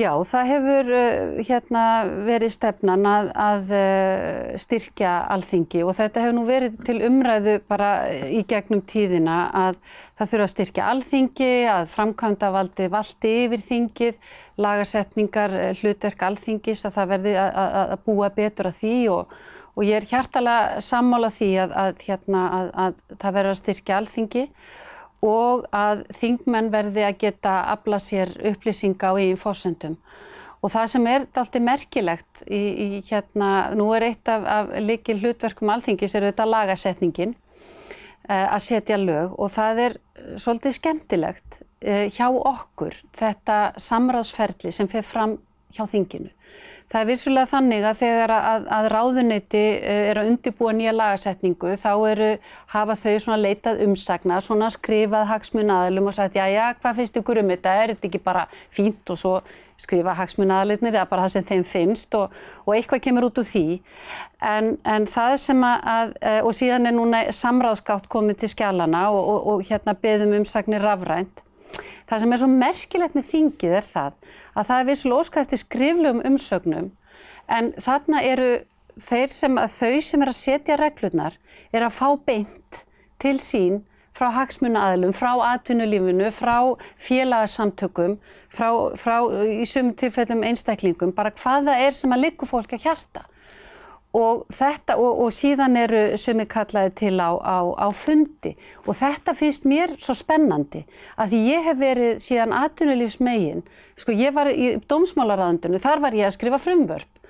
Já, 0.00 0.08
það 0.24 0.46
hefur 0.48 0.86
uh, 0.96 1.40
hérna, 1.44 1.80
verið 2.24 2.52
stefnan 2.54 3.02
að, 3.04 3.26
að 3.36 3.72
uh, 3.76 4.52
styrkja 4.56 5.10
alþingi 5.34 5.82
og 5.84 5.92
þetta 5.98 6.22
hefur 6.22 6.36
nú 6.38 6.44
verið 6.48 6.78
til 6.86 6.94
umræðu 7.04 7.58
bara 7.68 7.90
í 8.24 8.40
gegnum 8.48 8.80
tíðina 8.88 9.50
að 9.52 9.76
það 10.16 10.30
þurfa 10.30 10.46
að 10.46 10.52
styrkja 10.54 10.86
alþingi, 10.94 11.50
að 11.74 11.90
framkvæmda 11.92 12.50
valdi 12.54 12.86
valdi 12.94 13.32
yfir 13.42 13.66
þingið, 13.66 14.32
lagasetningar, 14.64 15.58
uh, 15.60 15.82
hlutverk 15.82 16.24
alþingis, 16.30 16.86
að 16.88 16.96
það 16.96 17.12
verði 17.12 17.34
að, 17.42 17.76
að 17.82 17.92
búa 18.08 18.30
betur 18.38 18.70
að 18.70 18.78
því 18.80 18.94
og, 19.12 19.36
og 19.76 19.90
ég 19.90 20.00
er 20.00 20.08
hjartalega 20.08 20.80
sammála 20.88 21.28
því 21.36 21.50
að, 21.66 22.00
hérna, 22.08 22.46
að 22.86 22.96
það 23.18 23.36
verður 23.36 23.52
að 23.52 23.60
styrkja 23.60 24.00
alþingi 24.00 24.46
og 25.22 25.66
að 25.70 26.02
þingmenn 26.18 26.72
verði 26.72 27.06
að 27.06 27.18
geta 27.20 27.54
afla 27.70 28.00
sér 28.02 28.32
upplýsinga 28.52 29.12
á 29.14 29.18
eigin 29.18 29.38
fósendum. 29.38 29.96
Og 30.62 30.70
það 30.70 30.90
sem 30.92 31.06
er 31.10 31.24
alltaf 31.26 31.62
merkilegt 31.62 32.42
í, 32.46 32.58
í 32.58 32.88
hérna, 33.08 33.72
nú 33.74 33.88
er 33.96 34.08
eitt 34.10 34.28
af, 34.30 34.44
af 34.46 34.74
likil 34.82 35.18
hlutverkum 35.22 35.70
alþingis 35.74 36.14
er 36.14 36.26
auðvitað 36.26 36.52
lagasetningin 36.52 37.34
uh, 37.34 38.46
að 38.46 38.60
setja 38.66 38.98
lög 38.98 39.34
og 39.38 39.50
það 39.54 39.82
er 39.86 39.96
svolítið 40.38 40.76
skemmtilegt 40.78 41.62
uh, 41.62 42.06
hjá 42.14 42.28
okkur 42.30 42.98
þetta 43.18 43.58
samráðsferli 43.78 44.74
sem 44.74 44.90
fer 44.90 45.06
fram 45.06 45.38
hjá 45.74 45.86
þinginu. 45.90 46.30
Það 46.90 47.00
er 47.00 47.08
vissulega 47.08 47.50
þannig 47.50 47.86
að 47.88 47.98
þegar 48.02 48.34
að, 48.36 48.68
að 48.78 48.88
ráðuneyti 48.92 49.64
eh, 49.78 50.04
er 50.10 50.20
að 50.20 50.30
undibúa 50.32 50.72
nýja 50.76 50.94
lagasetningu 50.96 51.74
þá 51.80 51.90
eru, 52.10 52.30
hafa 52.74 52.96
þau 53.04 53.16
svona 53.24 53.40
leitað 53.42 53.82
umsagna, 53.86 54.40
svona 54.44 54.70
skrifað 54.74 55.28
hagsmunaðalum 55.30 56.10
og 56.10 56.16
sagt 56.16 56.38
já 56.38 56.46
já 56.52 56.64
hvað 56.80 57.02
finnst 57.02 57.20
ykkur 57.22 57.42
um 57.42 57.52
þetta, 57.54 57.76
er 57.82 57.94
þetta 57.94 58.10
ekki 58.10 58.22
bara 58.22 58.46
fínt 58.74 59.12
og 59.14 59.20
svo 59.20 59.36
skrifa 59.82 60.14
hagsmunaðalinnir 60.18 60.94
eða 60.94 61.08
bara 61.10 61.26
það 61.26 61.34
sem 61.36 61.46
þeim 61.48 61.64
finnst 61.66 62.16
og, 62.18 62.34
og 62.66 62.74
eitthvað 62.76 63.02
kemur 63.06 63.28
út 63.28 63.40
úr 63.42 63.48
því. 63.48 63.64
En, 64.52 64.76
en 64.86 65.06
það 65.10 65.36
sem 65.42 65.64
að, 65.66 66.14
eh, 66.22 66.40
og 66.42 66.54
síðan 66.56 66.90
er 66.90 66.96
núna 66.96 67.24
samráðskátt 67.34 68.10
komið 68.12 68.42
til 68.42 68.52
skjálana 68.54 69.08
og, 69.10 69.22
og, 69.22 69.48
og 69.54 69.64
hérna 69.70 69.96
beðum 69.98 70.36
umsagnir 70.42 70.84
rafrænt. 70.84 71.42
Það 72.08 72.24
sem 72.24 72.34
er 72.34 72.42
svo 72.42 72.50
merkilegt 72.50 73.16
með 73.16 73.28
þingið 73.30 73.76
er 73.78 73.88
það 73.92 74.18
að 74.52 74.68
það 74.68 74.80
er 74.80 74.88
vissulega 74.90 75.24
óskæft 75.24 75.52
til 75.52 75.60
skriflegum 75.62 76.24
umsögnum 76.28 76.90
en 77.48 77.72
þarna 77.80 78.22
eru 78.26 78.50
þeir 79.00 79.32
sem 79.32 79.56
að 79.60 79.78
þau 79.78 80.02
sem 80.04 80.24
er 80.24 80.32
að 80.32 80.40
setja 80.40 80.78
reglurnar 80.80 81.38
er 81.72 81.86
að 81.86 81.96
fá 81.96 82.08
beint 82.26 82.84
til 83.22 83.38
sín 83.40 83.80
frá 84.12 84.28
hagsmunaaðlum, 84.36 85.14
frá 85.16 85.32
atvinnulífinu, 85.54 86.28
frá 86.36 86.76
félagsamtökum, 87.00 88.18
frá, 88.52 88.68
frá 89.00 89.16
í 89.48 89.64
sumum 89.68 89.94
tilfellum 89.96 90.44
einstaklingum, 90.44 91.14
bara 91.16 91.32
hvaða 91.32 91.78
er 91.80 91.96
sem 91.96 92.12
að 92.12 92.26
liggja 92.26 92.48
fólk 92.50 92.76
að 92.76 92.84
hjarta. 92.86 93.24
Og, 94.12 94.42
þetta, 94.52 94.98
og, 95.00 95.22
og 95.24 95.30
síðan 95.32 95.78
eru 95.80 96.00
sumi 96.20 96.44
kallaði 96.44 96.90
til 97.00 97.14
á, 97.16 97.32
á, 97.32 97.58
á 97.80 97.88
fundi. 97.96 98.52
Og 98.84 98.98
þetta 98.98 99.32
finnst 99.36 99.64
mér 99.64 99.94
svo 99.96 100.12
spennandi 100.18 100.82
að 101.16 101.32
því 101.32 101.40
ég 101.48 101.64
hef 101.70 101.78
verið 101.80 102.20
síðan 102.20 102.52
aðtunulífsmegin, 102.58 103.62
sko 103.96 104.12
ég 104.12 104.36
var 104.36 104.52
í 104.52 104.74
dómsmálaræðandunum, 104.84 105.80
þar 105.80 106.04
var 106.04 106.18
ég 106.18 106.28
að 106.28 106.36
skrifa 106.36 106.60
frumvörp. 106.60 107.24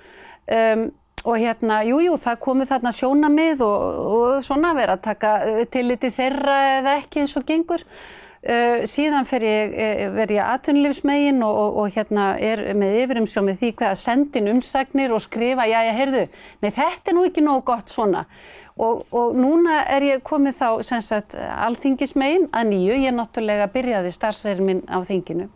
Um, 0.51 0.89
og 1.23 1.39
hérna, 1.39 1.79
jújú, 1.87 2.09
jú, 2.09 2.17
það 2.19 2.41
komu 2.43 2.65
þarna 2.67 2.91
sjónamið 2.91 3.63
og, 3.63 3.83
og 4.17 4.43
svona 4.43 4.73
verið 4.75 4.97
að 4.97 5.05
taka 5.05 5.31
tilliti 5.71 6.11
þeirra 6.11 6.57
eða 6.81 6.97
ekki 6.99 7.23
eins 7.23 7.37
og 7.39 7.45
gengur 7.47 7.85
Uh, 8.43 8.81
síðan 8.83 9.23
eh, 9.39 10.09
verð 10.11 10.33
ég 10.35 10.43
aðtunlifsmegin 10.43 11.37
og, 11.47 11.59
og, 11.61 11.77
og 11.79 11.93
hérna 11.95 12.33
er 12.43 12.59
með 12.75 12.97
yfirumsjómið 13.05 13.61
því 13.61 13.69
hvað 13.79 13.91
að 13.93 14.01
sendin 14.01 14.49
umsagnir 14.51 15.13
og 15.15 15.21
skrifa, 15.23 15.63
já, 15.63 15.77
já, 15.87 15.93
heyrðu, 15.95 16.23
nei, 16.59 16.67
þetta 16.75 17.11
er 17.13 17.15
nú 17.15 17.23
ekki 17.23 17.43
nógu 17.45 17.61
gott 17.69 17.93
svona. 17.93 18.25
Og, 18.75 19.05
og 19.15 19.37
núna 19.39 19.77
er 19.95 20.03
ég 20.09 20.25
komið 20.27 20.57
þá, 20.59 20.67
sem 20.83 21.05
sagt, 21.05 21.37
alþingismegin 21.39 22.49
að 22.51 22.67
nýju, 22.73 22.97
ég 23.05 23.15
náttúrulega 23.15 23.69
byrjaði 23.71 24.11
starfsverðin 24.11 24.67
minn 24.67 24.83
á 24.91 24.99
þinginu. 25.07 25.47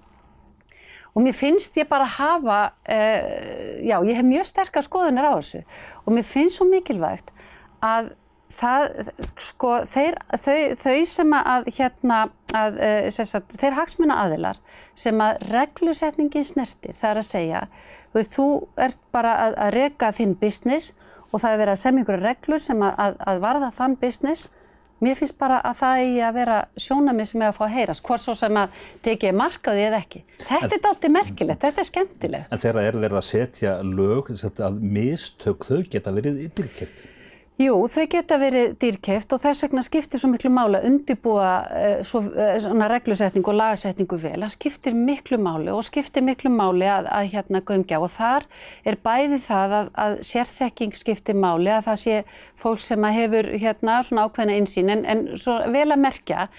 Og 1.11 1.25
mér 1.25 1.35
finnst 1.35 1.75
ég 1.81 1.89
bara 1.91 2.07
hafa, 2.07 2.61
uh, 2.87 3.83
já, 3.83 3.97
ég 3.99 4.15
hef 4.15 4.31
mjög 4.31 4.47
sterkar 4.47 4.87
skoðunar 4.87 5.27
á 5.27 5.35
þessu 5.35 5.65
og 6.05 6.15
mér 6.15 6.27
finnst 6.29 6.61
svo 6.61 6.69
mikilvægt 6.71 7.35
að 7.83 8.13
það, 8.53 9.11
sko, 9.41 9.71
þeir, 9.89 10.17
þau, 10.43 10.57
þau 10.81 10.97
sem 11.09 11.35
að, 11.37 11.69
hérna, 11.77 12.19
að, 12.57 12.79
uh, 12.89 13.09
sagt, 13.17 13.55
þeir 13.59 13.77
hagsmuna 13.79 14.19
aðilar 14.23 14.61
sem 14.97 15.23
að 15.23 15.41
reglusetningin 15.51 16.47
snertir, 16.47 16.95
það 16.97 17.09
er 17.09 17.21
að 17.21 17.29
segja, 17.31 17.63
þú 18.11 18.21
veist, 18.21 18.37
þú 18.37 18.47
ert 18.87 19.01
bara 19.15 19.33
að, 19.45 19.57
að 19.65 19.73
reka 19.77 20.13
þinn 20.15 20.37
business 20.39 20.93
og 21.31 21.41
það 21.43 21.51
er 21.53 21.63
verið 21.63 21.73
að 21.75 21.83
semja 21.83 22.05
ykkur 22.05 22.23
reglur 22.23 22.63
sem 22.63 22.85
að, 22.87 23.17
að 23.19 23.43
varða 23.43 23.73
þann 23.75 23.99
business 23.99 24.47
Mér 24.97 25.13
finnst 25.13 25.35
bara 25.37 25.59
að 25.61 25.75
það 25.77 25.99
eigi 26.01 26.21
að 26.25 26.37
vera 26.39 26.55
sjónamið 26.81 27.27
sem 27.29 27.41
er 27.43 27.51
að 27.51 27.57
fá 27.59 27.65
að 27.67 27.75
heyrast, 27.75 28.03
hvort 28.07 28.23
svo 28.23 28.33
sem 28.37 28.57
að 28.57 28.79
tekið 29.05 29.35
markaði 29.37 29.83
eða 29.85 29.99
ekki. 30.01 30.21
Þetta 30.39 30.69
er 30.79 30.87
alltaf 30.89 31.13
merkilegt, 31.13 31.61
þetta 31.65 31.83
er 31.83 31.87
skemmtilegt. 31.91 32.47
En 32.49 32.63
þegar 32.63 32.79
er 32.81 32.97
verið 33.03 33.19
að 33.19 33.27
setja 33.27 33.75
lög, 33.85 34.31
að 34.33 34.79
mistök 34.81 35.69
þau 35.69 35.83
geta 35.93 36.15
verið 36.15 36.41
yfirkjöpt? 36.47 37.05
Jú, 37.57 37.73
þau 37.89 38.03
geta 38.05 38.37
verið 38.37 38.75
dýrkeft 38.77 39.31
og 39.33 39.39
þess 39.41 39.63
vegna 39.65 39.81
skiptir 39.81 40.21
svo 40.21 40.29
miklu 40.29 40.51
máli 40.53 40.77
að 40.77 40.83
undibúa 40.91 41.47
uh, 41.65 41.95
svo, 42.05 42.21
uh, 42.29 42.51
svona 42.61 42.85
reglusetningu 42.91 43.49
og 43.49 43.57
lagasetningu 43.57 44.19
vel. 44.21 44.43
Það 44.43 44.53
skiptir 44.53 44.93
miklu 44.93 45.39
máli 45.41 45.73
og 45.73 45.81
skiptir 45.87 46.21
miklu 46.21 46.51
máli 46.53 46.85
að, 46.85 47.09
að 47.09 47.31
hérna 47.33 47.63
gömgja 47.65 47.97
og 47.97 48.13
þar 48.13 48.45
er 48.85 48.99
bæði 49.01 49.41
það 49.47 49.73
að, 49.79 49.89
að 50.05 50.17
sérþekking 50.29 50.93
skiptir 51.01 51.39
máli 51.41 51.73
að 51.73 51.87
það 51.89 52.01
sé 52.03 52.19
fólk 52.61 52.83
sem 52.85 53.09
hefur 53.17 53.49
hérna 53.57 54.03
svona 54.05 54.27
ákveðna 54.29 54.59
einsýn 54.61 54.93
en, 54.93 55.07
en 55.09 55.25
svo 55.33 55.57
vel 55.73 55.89
að 55.89 56.03
merkja 56.05 56.51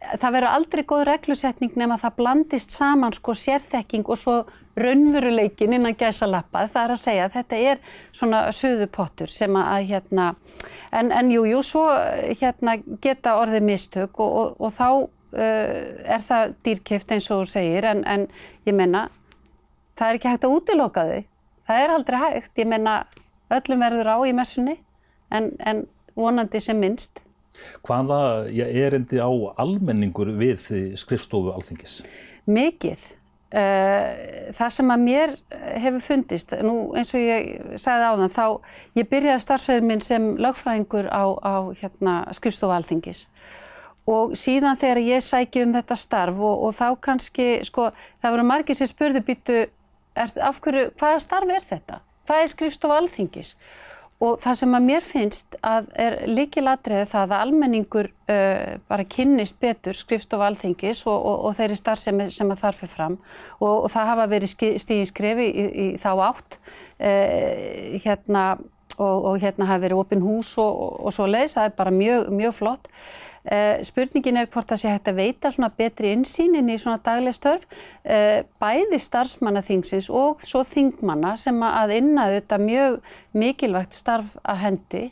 það 0.00 0.32
verður 0.36 0.54
aldrei 0.54 0.82
góð 0.88 1.04
reglusetning 1.08 1.76
nema 1.78 1.98
það 2.00 2.16
blandist 2.16 2.72
saman 2.72 3.12
sko 3.12 3.34
sérþekking 3.36 4.08
og 4.08 4.18
svo 4.18 4.36
raunveruleikin 4.80 5.74
innan 5.76 5.96
gæsa 5.98 6.28
lappað. 6.30 6.70
Það 6.72 6.84
er 6.84 6.94
að 6.94 7.02
segja 7.02 7.26
að 7.26 7.36
þetta 7.36 7.60
er 7.70 7.80
svona 8.16 8.42
söðu 8.56 8.88
pottur 8.92 9.32
sem 9.32 9.56
að 9.60 9.86
hérna, 9.90 10.32
en, 10.92 11.12
en 11.12 11.32
jú, 11.32 11.44
jú, 11.50 11.62
svo 11.66 11.86
hérna 12.40 12.78
geta 13.02 13.36
orðið 13.40 13.66
mistök 13.66 14.20
og, 14.24 14.36
og, 14.40 14.60
og 14.60 14.76
þá 14.76 14.86
uh, 14.90 15.08
er 16.16 16.26
það 16.26 16.54
dýrkift 16.64 17.12
eins 17.12 17.30
og 17.30 17.44
þú 17.44 17.52
segir 17.54 17.88
en, 17.92 18.04
en 18.08 18.28
ég 18.68 18.76
menna 18.76 19.08
það 19.98 20.06
er 20.08 20.20
ekki 20.20 20.32
hægt 20.32 20.46
að 20.48 20.56
útiloka 20.56 21.08
þau. 21.10 21.24
Það 21.70 21.82
er 21.84 21.94
aldrei 21.94 22.20
hægt, 22.24 22.52
ég 22.58 22.70
menna 22.70 23.00
öllum 23.52 23.82
verður 23.84 24.14
á 24.14 24.16
í 24.24 24.32
messunni 24.34 24.78
en, 25.30 25.52
en 25.60 25.84
vonandi 26.16 26.62
sem 26.62 26.78
minnst. 26.80 27.20
Hvaða 27.86 28.20
erindi 28.50 29.20
á 29.20 29.30
almenningur 29.60 30.30
við 30.38 30.68
skrifstofu 31.00 31.54
alþingis? 31.54 32.00
Mikið. 32.50 33.08
Eh, 33.50 34.50
það 34.54 34.74
sem 34.76 34.92
að 34.94 35.00
mér 35.02 35.32
hefur 35.82 36.04
fundist, 36.04 36.52
nú 36.62 36.92
eins 36.94 37.10
og 37.18 37.24
ég 37.24 37.48
sagði 37.82 38.06
á 38.06 38.12
þann, 38.20 38.30
þá 38.30 38.46
ég 39.00 39.08
byrjaði 39.10 39.42
starfsverðin 39.42 39.88
minn 39.88 40.04
sem 40.06 40.28
lögfræðingur 40.38 41.08
á, 41.10 41.24
á 41.42 41.54
hérna, 41.80 42.14
skrifstofu 42.38 42.76
alþingis 42.76 43.24
og 44.10 44.36
síðan 44.38 44.78
þegar 44.78 45.02
ég 45.02 45.24
sæki 45.24 45.64
um 45.64 45.74
þetta 45.74 45.96
starf 45.98 46.38
og, 46.38 46.62
og 46.66 46.76
þá 46.76 46.86
kannski, 47.04 47.48
sko, 47.66 47.90
það 48.22 48.36
voru 48.36 48.46
margir 48.48 48.78
sem 48.78 48.88
spurði 48.90 49.22
býtu, 49.26 49.58
af 50.16 50.60
hverju, 50.62 50.90
hvaða 51.00 51.20
starf 51.22 51.54
er 51.54 51.66
þetta? 51.68 52.00
Hvað 52.28 52.44
er 52.44 52.52
skrifstofu 52.54 52.96
alþingis? 52.96 53.54
Og 54.20 54.36
það 54.42 54.56
sem 54.60 54.76
að 54.76 54.84
mér 54.84 55.04
finnst 55.06 55.54
að 55.64 55.86
er 55.96 56.16
líkilatriði 56.28 57.06
það 57.08 57.30
að 57.32 57.44
almenningur 57.46 58.08
uh, 58.10 58.74
bara 58.90 59.06
kynnist 59.08 59.56
betur 59.62 59.96
skrifstof 59.96 60.42
alþingis 60.44 61.06
og, 61.08 61.16
og, 61.16 61.46
og 61.48 61.56
þeirri 61.56 61.78
starf 61.80 62.02
sem, 62.02 62.20
að 62.20 62.60
þarf 62.60 62.82
fyrir 62.82 62.92
fram. 62.92 63.16
Og, 63.60 63.86
og 63.86 63.88
það 63.94 64.10
hafa 64.12 64.26
verið 64.34 64.52
stíðin 64.84 65.08
skrefi 65.08 65.48
í, 65.48 65.64
í 65.72 65.86
þá 66.02 66.10
átt. 66.26 66.60
Uh, 67.00 67.96
hérna, 68.04 68.44
og 69.00 69.40
hérna 69.42 69.68
hafa 69.70 69.84
verið 69.86 70.02
opin 70.02 70.22
hús 70.24 70.54
og 70.60 71.10
svo 71.14 71.26
leiðis, 71.30 71.56
það 71.58 71.68
er 71.70 71.76
bara 71.78 71.92
mjög, 71.94 72.30
mjög 72.36 72.56
flott. 72.58 72.88
Uh, 73.40 73.80
spurningin 73.80 74.36
er 74.36 74.50
hvort 74.52 74.68
það 74.68 74.80
sé 74.82 74.90
hægt 74.92 75.06
að 75.08 75.16
veita 75.16 75.48
svona 75.48 75.70
betri 75.72 76.10
insýn 76.12 76.58
inn 76.58 76.66
í 76.68 76.74
svona 76.76 77.00
dagleg 77.00 77.32
störf 77.32 77.62
uh, 77.64 78.42
bæði 78.60 78.98
starfsmannaþingsins 79.00 80.10
og 80.12 80.44
svo 80.44 80.60
þingmanna 80.68 81.38
sem 81.40 81.56
að 81.64 81.94
innaðu 81.96 82.36
þetta 82.36 82.58
mjög 82.60 82.98
mikilvægt 83.32 83.96
starf 83.96 84.36
að 84.44 84.60
hendi 84.66 85.02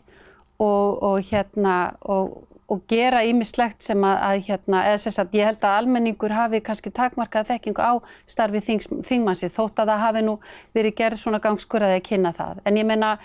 og, 0.61 1.01
og 1.09 1.17
hérna 1.31 1.79
og, 2.05 2.37
og 2.69 2.85
gera 2.93 3.25
ímislegt 3.25 3.89
sem 3.89 4.05
að, 4.05 4.21
að 4.29 4.45
hérna, 4.51 4.85
eða 4.91 5.03
sem 5.07 5.15
sagt 5.17 5.37
ég 5.41 5.49
held 5.49 5.65
að 5.65 5.81
almenningur 5.81 6.37
hafi 6.37 6.61
kannski 6.69 6.93
takmarkað 6.93 7.55
þekkingu 7.55 7.81
á 7.81 7.97
starfi 8.29 8.61
þings, 8.67 8.93
þingmannsið 9.09 9.57
þótt 9.57 9.81
að 9.81 9.95
það 9.95 10.05
hafi 10.05 10.29
nú 10.29 10.41
verið 10.77 11.01
gerð 11.01 11.23
svona 11.25 11.41
gangskurðaði 11.49 12.03
að 12.03 12.09
kynna 12.13 12.37
það 12.37 12.61
en 12.69 12.83
ég 12.83 12.93
menna 12.93 13.17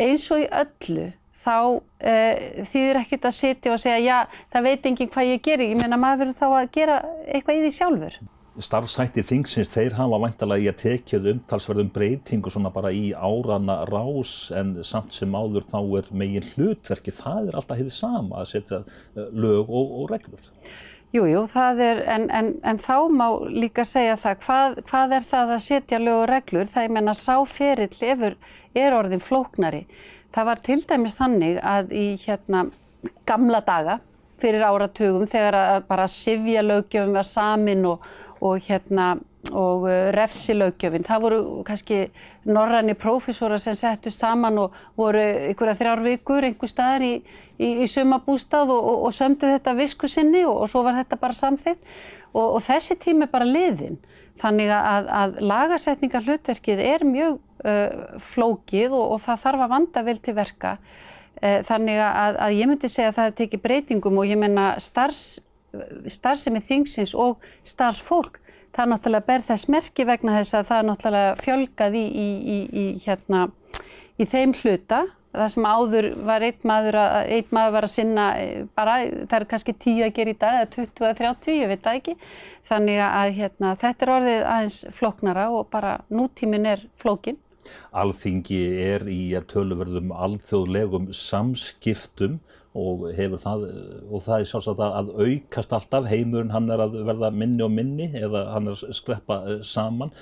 eins 0.00 0.28
og 0.34 0.44
í 0.44 0.48
öllu 0.62 1.10
þá 1.46 1.56
uh, 1.56 2.62
þýðir 2.66 3.02
ekkert 3.02 3.28
að 3.28 3.36
sitja 3.36 3.74
og 3.74 3.82
segja 3.82 3.98
já, 4.02 4.38
það 4.52 4.70
veit 4.70 4.88
enginn 4.90 5.12
hvað 5.12 5.34
ég 5.34 5.44
gerir. 5.44 5.70
Ég 5.72 5.82
meina 5.82 6.00
maður 6.00 6.24
verður 6.24 6.40
þá 6.40 6.48
að 6.48 6.72
gera 6.78 6.96
eitthvað 7.26 7.58
í 7.58 7.62
því 7.66 7.74
sjálfur. 7.76 8.18
Starfsætti 8.56 9.20
þingsins, 9.28 9.68
þeir 9.68 9.98
hafa 9.98 10.16
vantalega 10.22 10.64
í 10.64 10.68
að 10.70 10.78
tekið 10.80 11.26
umtalsverðum 11.34 11.90
breytingu 11.92 12.48
svona 12.52 12.70
bara 12.72 12.88
í 12.88 13.10
árana 13.12 13.82
rás 13.90 14.48
en 14.56 14.78
samt 14.80 15.12
sem 15.12 15.36
áður 15.36 15.66
þá 15.68 15.80
er 16.00 16.08
megin 16.16 16.46
hlutverki, 16.54 17.12
það 17.12 17.50
er 17.50 17.58
alltaf 17.60 17.76
hefðið 17.82 17.96
sama 17.98 18.40
að 18.40 18.48
setja 18.54 18.78
eh, 18.80 19.28
lög 19.36 19.68
og, 19.68 19.92
og 20.00 20.08
reglur. 20.14 20.48
Jújú, 21.14 21.44
er, 21.54 22.02
en, 22.10 22.26
en, 22.30 22.48
en 22.66 22.78
þá 22.82 23.08
má 23.14 23.26
líka 23.48 23.84
segja 23.86 24.16
það, 24.18 24.40
hvað, 24.42 24.80
hvað 24.90 25.14
er 25.16 25.28
það 25.30 25.52
að 25.54 25.62
setja 25.64 26.00
lög 26.02 26.18
og 26.24 26.28
reglur? 26.30 26.66
Það 26.66 26.86
ég 26.88 26.94
menna 26.96 27.14
sáferill 27.14 28.00
efur 28.10 28.36
er 28.74 28.96
orðin 28.96 29.22
flóknari. 29.22 29.86
Það 30.34 30.48
var 30.50 30.62
til 30.66 30.80
dæmis 30.82 31.16
þannig 31.20 31.60
að 31.62 31.94
í 31.96 32.06
hérna 32.26 32.66
gamla 33.28 33.62
daga 33.64 34.00
fyrir 34.42 34.66
áratugum 34.66 35.28
þegar 35.30 35.86
bara 35.88 36.08
sifja 36.10 36.64
lögjöfum 36.66 37.14
var 37.16 37.28
samin 37.28 37.86
og, 37.88 38.04
og 38.42 38.60
hérna 38.66 39.14
og 39.52 39.86
uh, 39.86 40.08
refsilögjöfin. 40.16 41.06
Það 41.06 41.22
voru 41.22 41.40
kannski 41.66 42.00
norræni 42.44 42.96
prófessóra 42.98 43.58
sem 43.62 43.76
settu 43.78 44.10
saman 44.10 44.58
og 44.62 44.76
voru 44.98 45.22
ykkur 45.52 45.72
að 45.72 45.80
þrjár 45.82 46.04
vikur 46.04 46.46
einhver 46.48 46.70
staðar 46.70 47.06
í, 47.06 47.14
í, 47.58 47.72
í 47.84 47.88
sumabústað 47.90 48.72
og, 48.74 48.82
og, 48.92 49.06
og 49.08 49.16
sömdu 49.16 49.50
þetta 49.54 49.76
visku 49.78 50.10
sinni 50.10 50.44
og 50.46 50.66
svo 50.70 50.84
var 50.86 50.98
þetta 51.00 51.20
bara 51.20 51.36
samþitt 51.36 51.82
og 52.36 52.60
þessi 52.64 52.98
tími 53.00 53.28
bara 53.32 53.48
liðin. 53.48 53.96
Þannig 54.36 54.70
að, 54.74 55.06
að 55.08 55.36
lagasetningar 55.48 56.26
hlutverkið 56.26 56.80
er 56.84 57.04
mjög 57.08 57.38
uh, 57.64 58.20
flókið 58.34 58.92
og, 58.92 59.14
og 59.14 59.22
það 59.24 59.42
þarf 59.46 59.64
að 59.64 59.72
vanda 59.72 60.02
vel 60.04 60.16
til 60.20 60.34
verka. 60.36 60.76
Uh, 61.40 61.60
þannig 61.64 62.00
að, 62.04 62.40
að 62.44 62.56
ég 62.58 62.70
myndi 62.70 62.90
segja 62.92 63.12
að 63.14 63.18
það 63.20 63.36
tekir 63.40 63.62
breytingum 63.64 64.20
og 64.20 64.28
ég 64.28 64.40
menna 64.40 64.74
starfs, 64.82 65.38
starfsemi 66.12 66.60
þingsins 66.64 67.14
og 67.16 67.40
starfsfólk 67.64 68.40
það 68.76 68.90
náttúrulega 68.92 69.28
ber 69.30 69.44
þess 69.46 69.70
merki 69.72 70.06
vegna 70.08 70.38
þess 70.38 70.58
að 70.58 70.70
það 70.70 70.88
náttúrulega 70.90 71.36
fjölgað 71.42 71.98
í, 71.98 72.06
í, 72.06 72.28
í, 72.56 72.58
í 72.82 72.86
hérna, 73.06 73.46
þeim 74.20 74.56
hluta 74.62 75.06
það 75.36 75.50
sem 75.52 75.66
áður 75.68 76.08
var 76.26 76.44
einn 76.46 76.68
maður 76.68 76.98
að, 77.00 77.16
einn 77.36 77.54
maður 77.54 77.74
var 77.76 77.86
að 77.86 77.92
sinna 77.92 78.26
eh, 78.40 78.60
bara, 78.78 78.98
það 79.28 79.38
er 79.38 79.48
kannski 79.50 79.74
tíu 79.84 80.04
að 80.06 80.14
gera 80.18 80.32
í 80.32 80.38
dag 80.40 80.60
eða 80.60 80.68
20 80.76 81.08
eða 81.08 81.18
30, 81.20 81.56
ég 81.60 81.72
veit 81.72 81.82
það 81.84 81.98
ekki. 82.00 82.14
Þannig 82.70 83.02
að 83.06 83.32
hérna, 83.40 83.72
þetta 83.82 84.06
er 84.06 84.12
orðið 84.16 84.46
aðeins 84.52 84.78
flóknara 84.96 85.48
og 85.54 85.68
bara 85.72 85.96
nútímin 86.12 86.70
er 86.72 86.86
flókin. 87.00 87.40
Alþingi 87.96 88.60
er 88.86 89.06
í 89.10 89.20
töluverðum 89.50 90.12
alþjóðlegum 90.14 91.10
samskiptum 91.16 92.38
og 92.76 93.06
hefur 93.16 93.40
það, 93.42 93.64
og 94.10 94.22
það 94.24 94.42
er 94.42 94.50
sjálfsagt 94.50 94.82
að 94.84 95.10
aukast 95.16 95.74
alltaf, 95.76 96.08
heimurinn 96.10 96.52
hann 96.54 96.70
er 96.72 96.82
að 96.84 96.98
verða 97.08 97.32
minni 97.34 97.64
og 97.64 97.72
minni 97.74 98.10
eða 98.20 98.46
hann 98.52 98.70
er 98.70 98.76
að 98.76 98.96
skreppa 98.98 99.40
eh, 99.46 99.60
saman. 99.66 100.12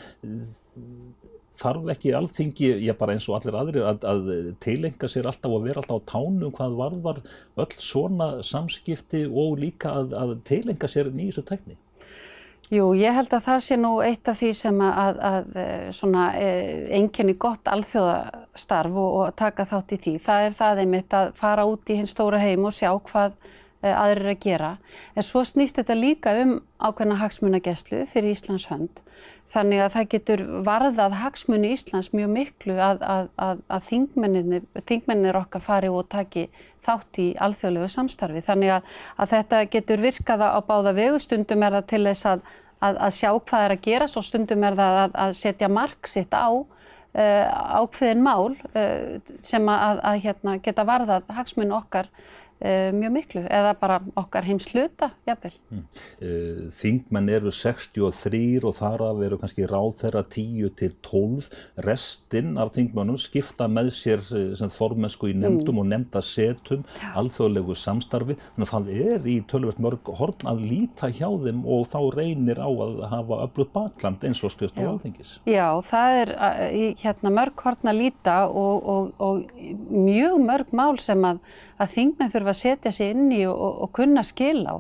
Þarf 1.54 1.90
ekki 1.94 2.14
alþingi, 2.18 2.73
ég 2.82 2.99
bara 2.99 3.14
eins 3.14 3.28
og 3.30 3.37
allir 3.38 3.58
aðrir, 3.58 3.84
að, 3.87 4.06
að 4.11 4.50
tilenga 4.64 5.11
sér 5.11 5.28
alltaf 5.30 5.54
og 5.54 5.66
vera 5.68 5.82
alltaf 5.82 6.02
á 6.02 6.08
tánum 6.16 6.54
hvað 6.54 6.78
varðar 6.80 7.23
öll 7.62 7.78
svona 7.78 8.30
samskipti 8.42 9.25
og 9.28 9.61
líka 9.62 9.94
að, 10.00 10.16
að 10.18 10.37
tilenga 10.50 10.90
sér 10.90 11.12
nýjustu 11.14 11.46
tekni? 11.46 11.78
Jú, 12.73 12.94
ég 12.97 13.12
held 13.12 13.33
að 13.37 13.42
það 13.44 13.59
sé 13.61 13.76
nú 13.76 13.90
eitt 14.00 14.28
af 14.30 14.38
því 14.40 14.50
sem 14.56 14.78
að, 14.80 15.18
að 15.28 15.59
eh, 15.61 15.88
svona 15.92 16.28
eh, 16.40 16.87
einkenni 16.97 17.35
gott 17.37 17.68
alþjóðastarf 17.68 18.97
og, 18.97 19.16
og 19.21 19.35
taka 19.37 19.66
þátt 19.68 19.92
í 19.92 19.99
því. 20.06 20.14
Það 20.25 20.47
er 20.47 20.56
það 20.61 20.80
einmitt 20.85 21.16
að 21.18 21.35
fara 21.37 21.66
út 21.68 21.92
í 21.92 21.99
hinn 21.99 22.09
stóra 22.09 22.40
heim 22.40 22.64
og 22.64 22.73
sjá 22.73 22.88
hvað 23.11 23.37
Eh, 23.84 23.92
aðrir 23.92 24.30
að 24.30 24.38
gera. 24.40 24.68
En 25.12 25.24
svo 25.26 25.42
snýst 25.44 25.76
þetta 25.76 25.94
líka 25.98 26.32
um 26.40 26.54
ákveðna 26.80 27.18
hagsmunageslu 27.20 27.98
fyrir 28.08 28.32
Íslands 28.32 28.64
hönd. 28.70 29.02
Þannig 29.52 29.82
að 29.84 29.90
það 29.92 30.06
getur 30.14 30.42
varðað 30.64 31.16
hagsmuni 31.20 31.72
Íslands 31.74 32.08
mjög 32.16 32.30
miklu 32.32 32.78
að, 32.80 33.02
að, 33.04 33.26
að, 33.36 33.60
að 33.68 33.90
þingmennir 34.88 35.36
okkar 35.36 35.64
fari 35.66 35.90
og 35.92 36.08
taki 36.14 36.46
þátt 36.86 37.20
í 37.20 37.26
alþjóðlegu 37.44 37.90
samstarfi. 37.92 38.40
Þannig 38.46 38.72
að 38.78 39.34
þetta 39.34 39.60
getur 39.74 40.04
virkað 40.06 40.46
á 40.48 40.60
báða 40.64 40.94
vegu. 40.96 41.18
Stundum 41.20 41.66
er 41.66 41.76
það 41.76 41.90
til 41.92 42.00
þess 42.08 42.30
að 42.30 43.10
sjá 43.18 43.30
hvað 43.34 43.66
er 43.66 43.74
að 43.74 43.84
gera, 43.84 44.06
svo 44.08 44.22
stundum 44.24 44.64
er 44.64 44.78
það 44.80 45.18
að 45.26 45.36
setja 45.42 45.68
mark 45.68 46.08
sitt 46.08 46.32
á 46.32 46.48
ákveðin 47.14 48.24
mál 48.24 48.56
sem 49.44 49.68
að, 49.70 50.00
að 50.02 50.16
hérna, 50.24 50.56
geta 50.58 50.82
varðað 50.88 51.28
hagsmun 51.36 51.76
okkar 51.76 52.08
uh, 52.08 52.34
mjög 52.64 53.12
miklu 53.12 53.42
eða 53.44 53.75
bara 53.76 53.99
okkar 54.16 54.47
heims 54.49 54.71
hluta, 54.73 55.11
jáfnvel. 55.28 55.52
Mm. 55.71 55.83
Uh, 56.23 56.62
þingmenn 56.73 57.28
eru 57.37 57.52
63 57.52 58.64
og 58.64 58.76
þar 58.78 59.04
af 59.11 59.23
eru 59.26 59.38
kannski 59.40 59.66
ráð 59.68 59.99
þeirra 60.00 60.23
10 60.25 60.71
til 60.80 60.94
12. 61.04 61.50
Restinn 61.85 62.54
af 62.61 62.73
þingmennum 62.76 63.18
skipta 63.21 63.68
með 63.71 63.90
sér 63.94 64.23
eh, 64.35 64.64
formensku 64.75 65.28
í 65.30 65.35
nefndum 65.37 65.76
mm. 65.76 65.83
og 65.83 65.90
nefndasetum, 65.92 66.85
alþjóðlegu 67.14 67.76
samstarfi. 67.78 68.38
Þannig 68.54 68.68
að 68.68 68.73
það 68.73 69.04
er 69.12 69.28
í 69.28 69.37
tölvert 69.50 69.83
mörg 69.85 70.12
horn 70.21 70.50
að 70.50 70.64
líta 70.64 71.11
hjá 71.12 71.28
þeim 71.44 71.62
og 71.68 71.87
þá 71.92 71.99
reynir 72.16 72.61
á 72.61 72.68
að 72.68 73.04
hafa 73.12 73.40
öllu 73.47 73.68
bakland 73.75 74.25
eins 74.25 74.42
og 74.47 74.54
skrifst 74.54 74.78
á 74.80 74.88
alþingis. 74.88 75.37
Já, 75.49 75.68
það 75.85 76.21
er 76.23 76.35
hérna, 77.02 77.35
mörg 77.35 77.64
horn 77.66 77.92
að 77.92 78.00
líta 78.00 78.38
og, 78.49 78.88
og, 78.94 79.12
og 79.18 79.44
mjög 79.90 80.40
mörg 80.44 80.75
mál 80.76 80.99
sem 81.02 81.28
að, 81.28 81.42
að 81.80 81.94
þingmenn 81.99 82.33
þurfa 82.33 82.53
að 82.54 82.62
setja 82.62 82.94
sér 82.94 83.12
inn 83.14 83.32
í 83.34 83.42
og, 83.49 83.58
og, 83.58 83.82
og 83.84 83.92
kunna 83.99 84.25
skil 84.26 84.62
á. 84.70 84.78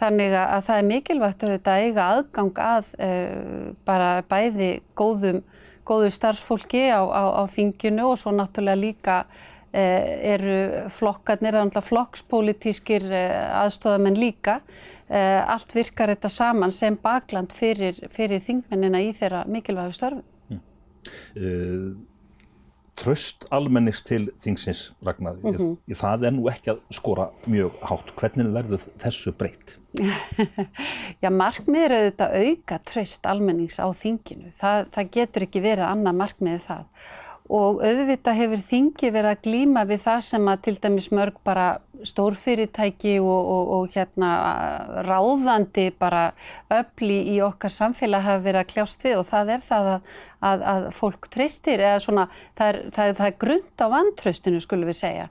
Þannig 0.00 0.34
að 0.38 0.64
það 0.64 0.78
er 0.80 0.88
mikilvægt 0.88 1.44
að 1.44 1.54
þetta 1.54 1.76
eiga 1.84 2.08
aðgang 2.14 2.60
að 2.64 2.90
uh, 2.96 3.70
bara 3.84 4.10
bæði 4.30 4.70
góðum, 4.96 5.42
góðu 5.84 6.10
starfsfólki 6.14 6.86
á, 6.88 7.04
á, 7.04 7.24
á 7.36 7.42
þinginu 7.52 8.08
og 8.08 8.20
svo 8.22 8.32
náttúrulega 8.32 8.80
líka 8.80 9.18
uh, 9.26 9.76
eru 9.76 10.88
flokkarnir, 10.96 11.52
er 11.52 11.68
náttúrulega 11.68 11.88
flokkspolítískir 11.90 13.04
uh, 13.10 13.18
eh, 13.20 13.60
aðstofamenn 13.64 14.20
líka. 14.20 14.60
Allt 15.10 15.72
virkar 15.74 16.12
þetta 16.12 16.28
saman 16.30 16.70
sem 16.70 16.94
bakland 17.02 17.50
fyrir, 17.50 17.96
fyrir 18.14 18.38
þingmennina 18.46 19.00
í 19.02 19.08
þeirra 19.18 19.40
mikilvægu 19.50 19.96
störfum. 19.96 20.22
Mm 21.34 22.09
tröst 23.00 23.46
almennist 23.54 24.06
til 24.08 24.28
þingsins 24.44 24.90
Ragnar, 25.06 25.38
mm 25.40 25.54
-hmm. 25.56 25.76
ég, 25.88 25.96
það 25.96 26.26
er 26.26 26.34
nú 26.36 26.48
ekki 26.50 26.70
að 26.74 26.80
skora 26.90 27.30
mjög 27.46 27.72
hátt. 27.82 28.12
Hvernig 28.16 28.52
verður 28.54 28.86
þessu 28.98 29.32
breytt? 29.32 29.76
Já, 31.22 31.30
markmið 31.30 31.84
er 31.84 31.96
auðvitað 31.96 32.36
auka 32.44 32.78
tröst 32.78 33.26
almennings 33.26 33.80
á 33.80 33.86
þinginu. 33.92 34.52
Það, 34.52 34.86
það 34.94 35.10
getur 35.10 35.42
ekki 35.42 35.60
verið 35.60 35.84
annað 35.84 36.20
markmiðið 36.22 36.62
það 36.68 36.84
og 37.50 37.80
auðvitað 37.82 38.38
hefur 38.38 38.60
þingi 38.62 39.10
verið 39.10 39.30
að 39.32 39.40
glýma 39.44 39.82
við 39.88 40.02
það 40.04 40.20
sem 40.26 40.50
að 40.52 40.60
til 40.66 40.74
dæmis 40.84 41.08
mörg 41.14 41.38
bara 41.46 41.66
stórfyrirtæki 42.06 43.16
og, 43.20 43.48
og, 43.54 43.72
og 43.76 43.96
hérna 43.96 44.30
ráðandi 45.04 45.88
bara 45.98 46.30
öfli 46.72 47.18
í 47.34 47.40
okkar 47.44 47.74
samfélag 47.74 48.24
hafa 48.24 48.44
verið 48.44 48.62
að 48.62 48.70
kljást 48.70 49.04
við. 49.04 49.18
Og 49.20 49.28
það 49.28 49.52
er 49.56 49.64
það 49.66 49.90
að, 49.94 50.14
að, 50.50 50.64
að 50.74 50.88
fólk 50.96 51.28
treystir 51.34 51.82
eða 51.82 52.00
svona 52.06 52.28
það 52.32 52.66
er, 52.68 52.80
það, 52.96 53.12
það 53.18 53.26
er 53.26 53.38
grund 53.44 53.84
á 53.84 53.86
vantraustinu 53.96 54.64
skulum 54.64 54.92
við 54.92 55.00
segja. 55.02 55.28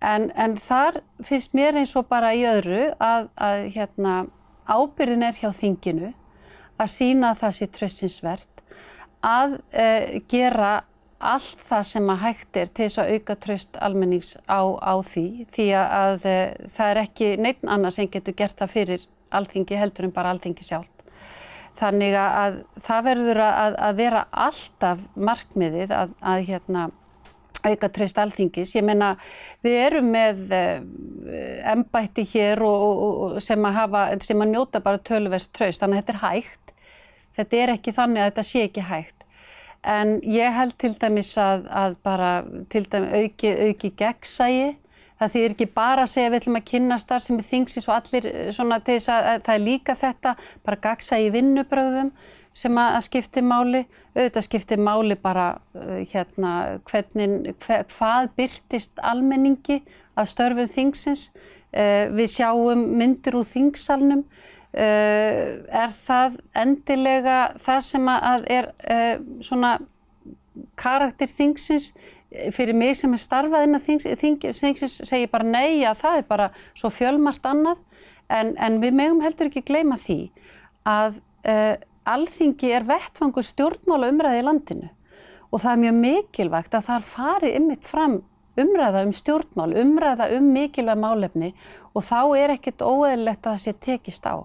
En, 0.00 0.30
en 0.36 0.56
þar 0.60 1.00
finnst 1.24 1.56
mér 1.56 1.80
eins 1.80 1.96
og 1.98 2.08
bara 2.08 2.34
í 2.36 2.44
öðru 2.48 2.90
að, 3.02 3.30
að 3.34 3.68
hérna 3.76 4.18
ábyrðin 4.66 5.26
er 5.26 5.40
hjá 5.40 5.50
þinginu 5.54 6.12
að 6.76 6.92
sína 6.92 7.32
það 7.38 7.56
sér 7.56 7.72
tröstinsvert 7.72 8.62
að 9.24 9.56
e, 9.72 10.20
gera 10.30 10.84
allt 11.18 11.62
það 11.68 11.86
sem 11.88 12.10
að 12.12 12.22
hægt 12.22 12.58
er 12.60 12.72
til 12.72 12.86
þess 12.86 13.00
að 13.00 13.12
auka 13.14 13.36
tröst 13.40 13.78
almennings 13.80 14.34
á, 14.44 14.60
á 14.76 14.94
því 15.00 15.46
því 15.54 15.68
að, 15.80 16.26
eh, 16.28 16.68
það 16.76 16.90
er 16.90 17.00
ekki 17.04 17.30
neitt 17.40 17.64
annað 17.64 17.96
sem 17.96 18.10
getur 18.12 18.36
gert 18.36 18.58
það 18.58 18.74
fyrir 18.74 19.06
alþingi 19.30 19.80
heldur 19.80 20.04
en 20.04 20.12
bara 20.12 20.34
alþingi 20.34 20.66
sjálf. 20.66 20.92
Þannig 21.76 22.14
að 22.16 22.60
það 22.80 23.02
verður 23.04 23.40
að, 23.44 23.74
að 23.84 23.98
vera 23.98 24.22
alltaf 24.32 25.00
markmiðið 25.14 25.90
að, 25.92 26.14
að 26.20 26.44
hérna, 26.46 26.84
auka 27.66 27.90
tröst 27.92 28.18
alþingis. 28.20 28.74
Ég 28.76 28.84
menna 28.86 29.16
við 29.64 29.76
erum 29.82 30.08
með 30.12 30.54
embætti 31.72 32.24
eh, 32.24 32.32
hér 32.32 32.62
og, 32.64 32.86
og, 32.86 33.18
og 33.36 33.44
sem, 33.44 33.68
að 33.68 33.78
hafa, 33.80 34.06
sem 34.24 34.40
að 34.40 34.52
njóta 34.54 34.80
bara 34.84 35.02
tölverst 35.02 35.52
tröst 35.56 35.82
þannig 35.82 36.00
að 36.00 36.04
þetta 36.04 36.16
er 36.16 36.24
hægt. 36.24 36.74
Þetta 37.36 37.60
er 37.60 37.74
ekki 37.76 37.96
þannig 37.96 38.22
að 38.22 38.30
þetta 38.30 38.46
sé 38.48 38.64
ekki 38.70 38.86
hægt. 38.88 39.15
En 39.86 40.16
ég 40.26 40.50
held 40.50 40.74
til 40.82 40.96
dæmis 40.98 41.30
að, 41.38 41.68
að 41.70 41.94
bara 42.02 42.30
dæmis 42.72 43.12
auki, 43.14 43.52
auki 43.68 43.92
gegnsægi. 43.94 44.72
Það 45.16 45.32
þýðir 45.32 45.52
ekki 45.54 45.66
bara 45.72 46.02
að 46.04 46.10
segja 46.12 46.30
við 46.32 46.40
ætlum 46.42 46.58
að 46.58 46.64
kynna 46.68 46.96
starf 47.00 47.24
sem 47.24 47.38
er 47.40 47.46
þingsins 47.48 47.86
og 47.88 47.94
allir 47.94 48.26
eh, 48.28 48.48
svona 48.52 48.80
til 48.84 48.98
þess 48.98 49.12
að, 49.14 49.28
að 49.30 49.44
það 49.46 49.54
er 49.54 49.62
líka 49.64 49.94
þetta, 49.96 50.32
bara 50.66 50.80
gegnsægi 50.84 51.30
vinnubröðum 51.36 52.10
sem 52.56 52.80
að, 52.80 52.96
að 52.98 53.06
skipti 53.06 53.44
máli. 53.44 53.84
Auðvitað 54.16 54.46
skipti 54.48 54.78
máli 54.80 55.16
bara 55.20 55.46
uh, 55.76 56.00
hérna 56.10 56.52
hvernig, 56.88 57.54
hver, 57.64 57.86
hvað 57.94 58.30
byrtist 58.40 59.00
almenningi 59.04 59.82
af 60.16 60.30
störfum 60.32 60.68
þingsins. 60.72 61.28
Uh, 61.76 62.08
við 62.16 62.30
sjáum 62.32 62.86
myndir 62.96 63.36
úr 63.36 63.46
þingsalnum. 63.46 64.24
Uh, 64.76 65.62
er 65.72 65.92
það 66.04 66.34
endilega 66.60 67.36
það 67.64 67.78
sem 67.86 68.08
að 68.12 68.42
er 68.52 68.66
uh, 68.84 69.22
svona 69.40 69.70
karakter 70.76 71.30
þingsins 71.32 71.94
fyrir 72.52 72.76
mig 72.76 72.96
sem 72.98 73.14
er 73.16 73.22
starfað 73.22 73.64
inn 73.64 73.78
að 73.78 73.86
þings, 73.86 74.08
þingsins 74.60 74.98
segir 75.08 75.30
bara 75.32 75.46
nei 75.48 75.80
að 75.86 76.02
það 76.02 76.18
er 76.18 76.28
bara 76.28 76.50
svo 76.76 76.90
fjölmart 76.92 77.48
annað. 77.48 77.80
En, 78.28 78.52
en 78.58 78.80
við 78.82 78.96
megum 78.98 79.22
heldur 79.22 79.48
ekki 79.48 79.64
gleyma 79.68 79.96
því 80.02 80.18
að 80.86 81.20
uh, 81.46 81.74
alþingi 82.06 82.72
er 82.76 82.86
vettfangur 82.86 83.46
stjórnmála 83.46 84.10
umræði 84.12 84.42
í 84.42 84.46
landinu. 84.46 84.90
Og 85.48 85.62
það 85.62 85.72
er 85.72 85.82
mjög 85.84 86.00
mikilvægt 86.02 86.74
að 86.76 86.88
það 86.90 87.12
fari 87.14 87.52
ymmit 87.56 87.86
fram 87.86 88.20
umræða 88.60 89.04
um 89.06 89.12
stjórnmál, 89.14 89.74
umræða 89.76 90.30
um 90.36 90.48
mikilvæg 90.54 90.98
málefni 91.00 91.52
og 91.96 92.04
þá 92.04 92.20
er 92.36 92.52
ekkert 92.56 92.84
óeðlilegt 92.84 93.46
að 93.46 93.54
það 93.54 93.62
sé 93.62 93.72
tekist 93.86 94.26
á. 94.28 94.44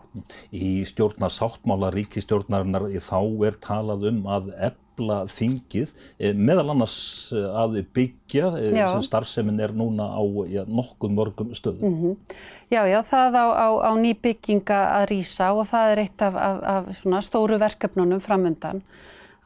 Í 0.56 0.84
stjórnarsáttmála 0.88 1.92
ríkistjórnarinnar 1.96 2.88
þá 3.04 3.20
er 3.48 3.58
talað 3.64 4.08
um 4.12 4.22
að 4.32 4.54
efla 4.70 5.18
þingið 5.32 5.92
eh, 6.20 6.32
meðal 6.38 6.70
annars 6.72 6.96
eh, 7.36 7.48
að 7.64 7.82
byggja 7.96 8.54
eh, 8.60 8.72
já. 8.80 8.86
sem 8.94 9.04
starfseminn 9.08 9.60
er 9.64 9.76
núna 9.76 10.08
á 10.16 10.24
já, 10.48 10.64
nokkuð 10.68 11.16
mörgum 11.18 11.54
stöðum. 11.58 11.84
Mm 11.84 12.02
-hmm. 12.02 12.36
Já, 12.72 12.88
já, 12.88 13.00
það 13.04 13.36
á, 13.36 13.46
á, 13.52 13.68
á 13.84 13.92
ný 14.00 14.16
bygginga 14.16 14.80
að 15.02 15.08
rýsa 15.12 15.52
og 15.52 15.68
það 15.68 15.92
er 15.92 16.04
eitt 16.06 16.22
af, 16.22 16.36
af, 16.36 16.88
af 17.06 17.24
stóru 17.24 17.60
verkefnunum 17.60 18.20
framundan 18.20 18.84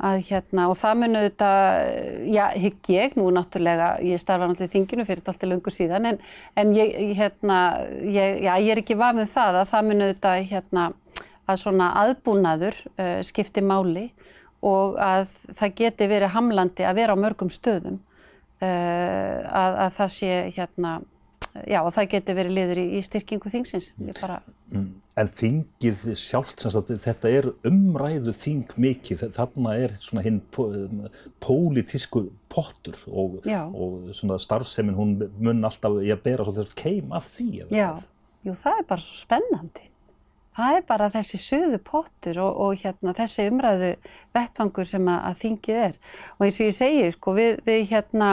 að 0.03 0.25
hérna 0.27 0.67
og 0.67 0.75
það 0.79 0.97
munu 0.99 1.21
þetta, 1.23 1.49
já, 2.27 2.43
hygg 2.60 2.89
ég 2.91 3.15
nú 3.15 3.29
náttúrulega, 3.31 3.93
ég 4.03 4.19
starfa 4.19 4.49
náttúrulega 4.49 4.73
í 4.73 4.73
þinginu 4.73 5.05
fyrir 5.08 5.23
alltaf 5.23 5.47
lungu 5.47 5.71
síðan 5.71 6.10
en, 6.12 6.19
en 6.60 6.73
ég, 6.75 6.91
hérna, 7.15 7.60
ég, 8.03 8.41
já, 8.43 8.51
ég 8.60 8.73
er 8.73 8.81
ekki 8.84 8.97
vafið 8.99 9.23
um 9.23 9.31
það 9.31 9.60
að 9.62 9.71
það 9.71 9.88
munu 9.89 10.10
þetta, 10.12 10.34
hérna, 10.51 10.86
að 11.45 11.62
svona 11.62 11.89
aðbúnaður 12.01 12.81
uh, 12.97 13.21
skipti 13.23 13.63
máli 13.63 14.10
og 14.65 14.99
að 14.99 15.29
það 15.55 15.75
geti 15.79 16.10
verið 16.12 16.36
hamlandi 16.36 16.88
að 16.88 16.99
vera 16.99 17.15
á 17.15 17.21
mörgum 17.21 17.51
stöðum 17.53 18.01
uh, 18.01 18.67
að, 19.47 19.79
að 19.86 19.91
það 20.01 20.15
sé, 20.17 20.34
hérna, 20.58 20.97
já, 21.63 21.80
og 21.82 21.94
það 21.96 22.12
geti 22.12 22.36
verið 22.36 22.56
liður 22.58 22.82
í, 22.82 22.86
í 22.98 23.02
styrkingu 23.06 23.52
þingsins. 23.54 23.89
Bara... 24.20 24.41
Mm. 24.74 24.89
En 25.15 25.30
þingið 25.32 26.02
sjálft, 26.20 26.65
þetta 27.06 27.32
er 27.32 27.48
umræðu 27.70 28.34
þing 28.36 28.74
mikið, 28.84 29.24
þarna 29.38 29.76
er 29.86 29.96
svona 30.04 30.26
hinn 30.26 30.41
pólitísku 31.44 32.26
pottur 32.52 33.00
og, 33.08 33.39
og 33.48 34.12
svona 34.18 34.36
starfseminn 34.41 34.98
hún 34.98 35.18
mun 35.39 35.63
alltaf 35.63 36.02
í 36.04 36.12
að 36.12 36.24
bera 36.28 36.48
svolítið 36.48 36.76
keim 36.82 37.15
af 37.15 37.30
því. 37.38 37.52
Já, 37.72 37.94
jú 38.44 38.58
það 38.60 38.82
er 38.82 38.89
bara 38.91 39.06
svo 39.06 39.20
spennandi. 39.22 39.91
Það 40.56 40.78
er 40.78 40.84
bara 40.88 41.12
þessi 41.12 41.39
söðu 41.44 41.80
pottur 41.84 42.38
og, 42.39 42.60
og 42.63 42.84
hérna, 42.84 43.12
þessi 43.15 43.50
umræðu 43.52 43.89
vettfangur 44.36 44.88
sem 44.88 45.10
að, 45.12 45.18
að 45.30 45.41
þingið 45.41 45.80
er. 45.88 45.98
Og 46.38 46.46
eins 46.46 46.60
og 46.60 46.70
ég 46.70 46.78
segi, 46.78 47.10
sko, 47.15 47.34
við, 47.36 47.58
við 47.65 47.82
hérna, 47.89 48.30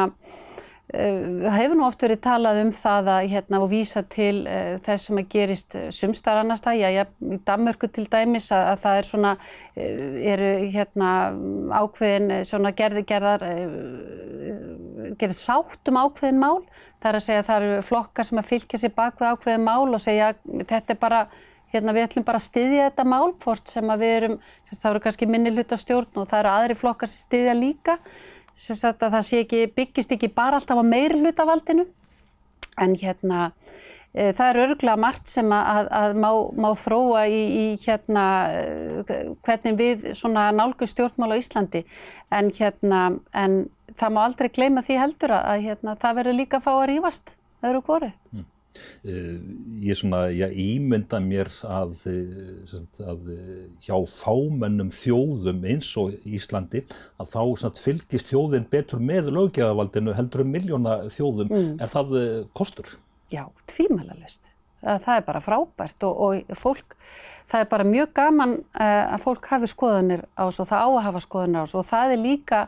Það 0.92 1.46
uh, 1.46 1.54
hefur 1.56 1.78
nú 1.78 1.84
oft 1.86 2.02
verið 2.04 2.18
talað 2.20 2.58
um 2.66 2.70
það 2.76 3.06
að 3.14 3.26
hérna 3.32 3.60
vísa 3.70 4.02
til 4.12 4.42
uh, 4.44 4.74
þess 4.84 5.06
sem 5.08 5.20
að 5.22 5.28
gerist 5.32 5.76
sumstar 5.96 6.40
annars 6.42 6.60
það, 6.64 6.80
já, 6.82 6.88
já, 6.92 7.04
í 7.32 7.38
Danmörku 7.48 7.88
til 7.88 8.04
dæmis 8.12 8.50
að, 8.52 8.64
að 8.74 8.82
það 8.82 8.98
er 8.98 9.08
svona, 9.08 9.30
uh, 9.38 10.02
eru 10.34 10.50
hérna 10.74 11.12
ákveðin 11.78 12.34
svona 12.48 12.74
gerði 12.76 13.04
gerðar, 13.08 13.44
uh, 13.46 15.14
gerði 15.22 15.38
sátt 15.38 15.88
um 15.88 16.00
ákveðin 16.02 16.42
mál, 16.42 16.60
það 17.00 17.08
er 17.12 17.20
að 17.20 17.24
segja 17.28 17.44
að 17.44 17.48
það 17.48 17.64
eru 17.70 17.86
flokkar 17.88 18.28
sem 18.28 18.42
að 18.42 18.50
fylgja 18.50 18.82
sér 18.82 18.92
bak 18.98 19.16
við 19.22 19.32
ákveðin 19.32 19.64
mál 19.70 19.88
og 19.88 20.04
segja 20.04 20.34
þetta 20.60 20.92
er 20.92 21.00
bara, 21.00 21.22
hérna 21.72 21.96
við 21.96 22.10
ætlum 22.10 22.28
bara 22.28 22.42
að 22.42 22.50
styðja 22.50 22.90
þetta 22.90 23.08
mál, 23.08 23.32
hvort 23.40 23.72
sem 23.72 23.96
að 23.96 24.04
við 24.04 24.14
erum, 24.18 24.36
það 24.74 24.90
eru 24.92 25.02
kannski 25.08 25.30
minni 25.30 25.54
hlut 25.56 25.72
á 25.72 25.78
stjórn 25.80 26.20
og 26.20 26.28
það 26.28 26.42
eru 26.42 26.52
aðri 26.52 26.78
flokkar 26.82 27.08
sem 27.08 27.24
styðja 27.24 27.56
líka 27.56 27.96
að 29.06 29.16
það 29.16 29.26
ekki, 29.42 29.64
byggist 29.76 30.14
ekki 30.16 30.32
bara 30.34 30.60
alltaf 30.60 30.78
á 30.78 30.84
meiri 30.84 31.20
hlutavaldinu 31.20 31.86
en 32.80 32.94
hérna 33.00 33.50
e, 34.14 34.32
það 34.32 34.46
er 34.48 34.60
örgulega 34.66 35.00
margt 35.00 35.28
sem 35.28 35.52
að, 35.52 35.90
að 36.02 36.16
má, 36.24 36.30
má 36.64 36.70
þróa 36.78 37.26
í, 37.28 37.42
í 37.42 37.66
hérna 37.84 38.24
hvernig 39.44 39.78
við 39.80 40.08
nálgu 40.56 40.88
stjórnmál 40.88 41.32
á 41.34 41.40
Íslandi 41.40 41.84
en 42.30 42.52
hérna 42.56 43.04
en 43.32 43.64
það 43.98 44.14
má 44.14 44.24
aldrei 44.24 44.48
gleyma 44.52 44.84
því 44.84 44.98
heldur 45.00 45.36
að 45.36 45.66
hérna 45.66 45.96
það 46.00 46.18
verður 46.20 46.38
líka 46.38 46.60
að 46.60 46.66
fá 46.66 46.72
að 46.74 46.88
rýfast 46.92 47.36
öðru 47.62 47.82
kóru. 47.86 48.10
Mm. 48.32 48.48
Eh, 49.04 49.36
ég 49.82 49.98
svona, 49.98 50.26
ég 50.32 50.54
ímynda 50.56 51.20
mér 51.22 51.50
að, 51.66 51.94
eh, 52.08 52.76
að 53.04 53.32
eh, 53.34 53.64
hjá 53.84 53.96
fámennum 54.08 54.92
þjóðum 54.94 55.64
eins 55.68 55.90
og 56.00 56.14
Íslandi 56.24 56.84
að 57.20 57.32
þá 57.34 57.42
svona, 57.60 57.82
fylgist 57.82 58.30
þjóðin 58.30 58.68
betur 58.70 59.02
með 59.02 59.32
lögjafaldinu 59.34 60.16
heldur 60.16 60.46
um 60.46 60.54
miljóna 60.54 60.96
þjóðum. 61.12 61.52
Mm. 61.52 61.76
Er 61.82 61.92
það 61.92 62.16
kostur? 62.56 62.96
Já, 63.32 63.46
tvímælalust. 63.70 64.50
Það 64.82 65.12
er 65.14 65.26
bara 65.28 65.38
frábært 65.38 66.02
og, 66.08 66.22
og 66.26 66.56
fólk, 66.58 66.96
það 67.46 67.60
er 67.60 67.68
bara 67.70 67.84
mjög 67.86 68.08
gaman 68.16 68.56
að 68.74 69.20
fólk 69.22 69.46
hafi 69.52 69.68
skoðanir 69.70 70.24
á 70.34 70.42
þessu 70.48 70.64
og 70.64 70.70
það 70.72 70.82
á 70.82 70.88
að 70.88 71.04
hafa 71.06 71.22
skoðanir 71.22 71.62
á 71.62 71.64
þessu 71.68 71.78
og 71.78 71.86
það 71.86 72.14
er 72.16 72.22
líka 72.24 72.62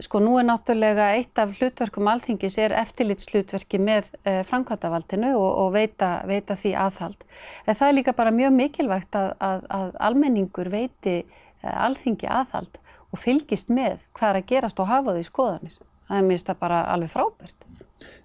Sko 0.00 0.20
nú 0.22 0.38
er 0.40 0.46
náttúrulega 0.48 1.10
eitt 1.12 1.36
af 1.40 1.50
hlutverkum 1.58 2.08
alþingis 2.08 2.56
er 2.62 2.72
eftirlitslutverki 2.80 3.80
með 3.82 4.06
eh, 4.24 4.40
framkvæmtavaldinu 4.48 5.34
og, 5.36 5.50
og 5.64 5.72
veita, 5.74 6.10
veita 6.28 6.56
því 6.56 6.72
aðhald. 6.86 7.26
En 7.66 7.76
það 7.76 7.88
er 7.88 7.96
líka 7.98 8.14
bara 8.16 8.32
mjög 8.32 8.54
mikilvægt 8.56 9.18
að, 9.20 9.34
að, 9.44 9.66
að 9.76 9.90
almenningur 10.08 10.70
veiti 10.72 11.16
eh, 11.20 11.74
alþingi 11.74 12.30
aðhald 12.32 12.80
og 13.10 13.20
fylgist 13.20 13.72
með 13.74 13.98
hvað 14.16 14.30
er 14.30 14.40
að 14.40 14.48
gerast 14.54 14.80
og 14.80 14.88
hafa 14.88 15.16
því 15.18 15.26
skoðanir. 15.28 15.76
Það 16.08 16.22
er 16.22 16.28
minnst 16.30 16.48
að 16.48 16.62
bara 16.62 16.80
alveg 16.94 17.12
frábært. 17.12 17.68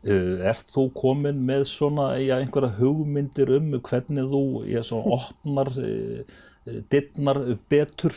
Uh, 0.08 0.40
er 0.48 0.60
þú 0.72 0.86
komin 0.96 1.42
með 1.44 1.66
svona 1.68 2.14
ja, 2.24 2.38
einhverja 2.40 2.72
hugmyndir 2.78 3.52
um 3.58 3.74
hvernig 3.84 4.30
þú 4.32 4.46
ja, 4.72 4.86
opnar 4.96 5.74
dittnar 6.90 7.42
betur? 7.70 8.16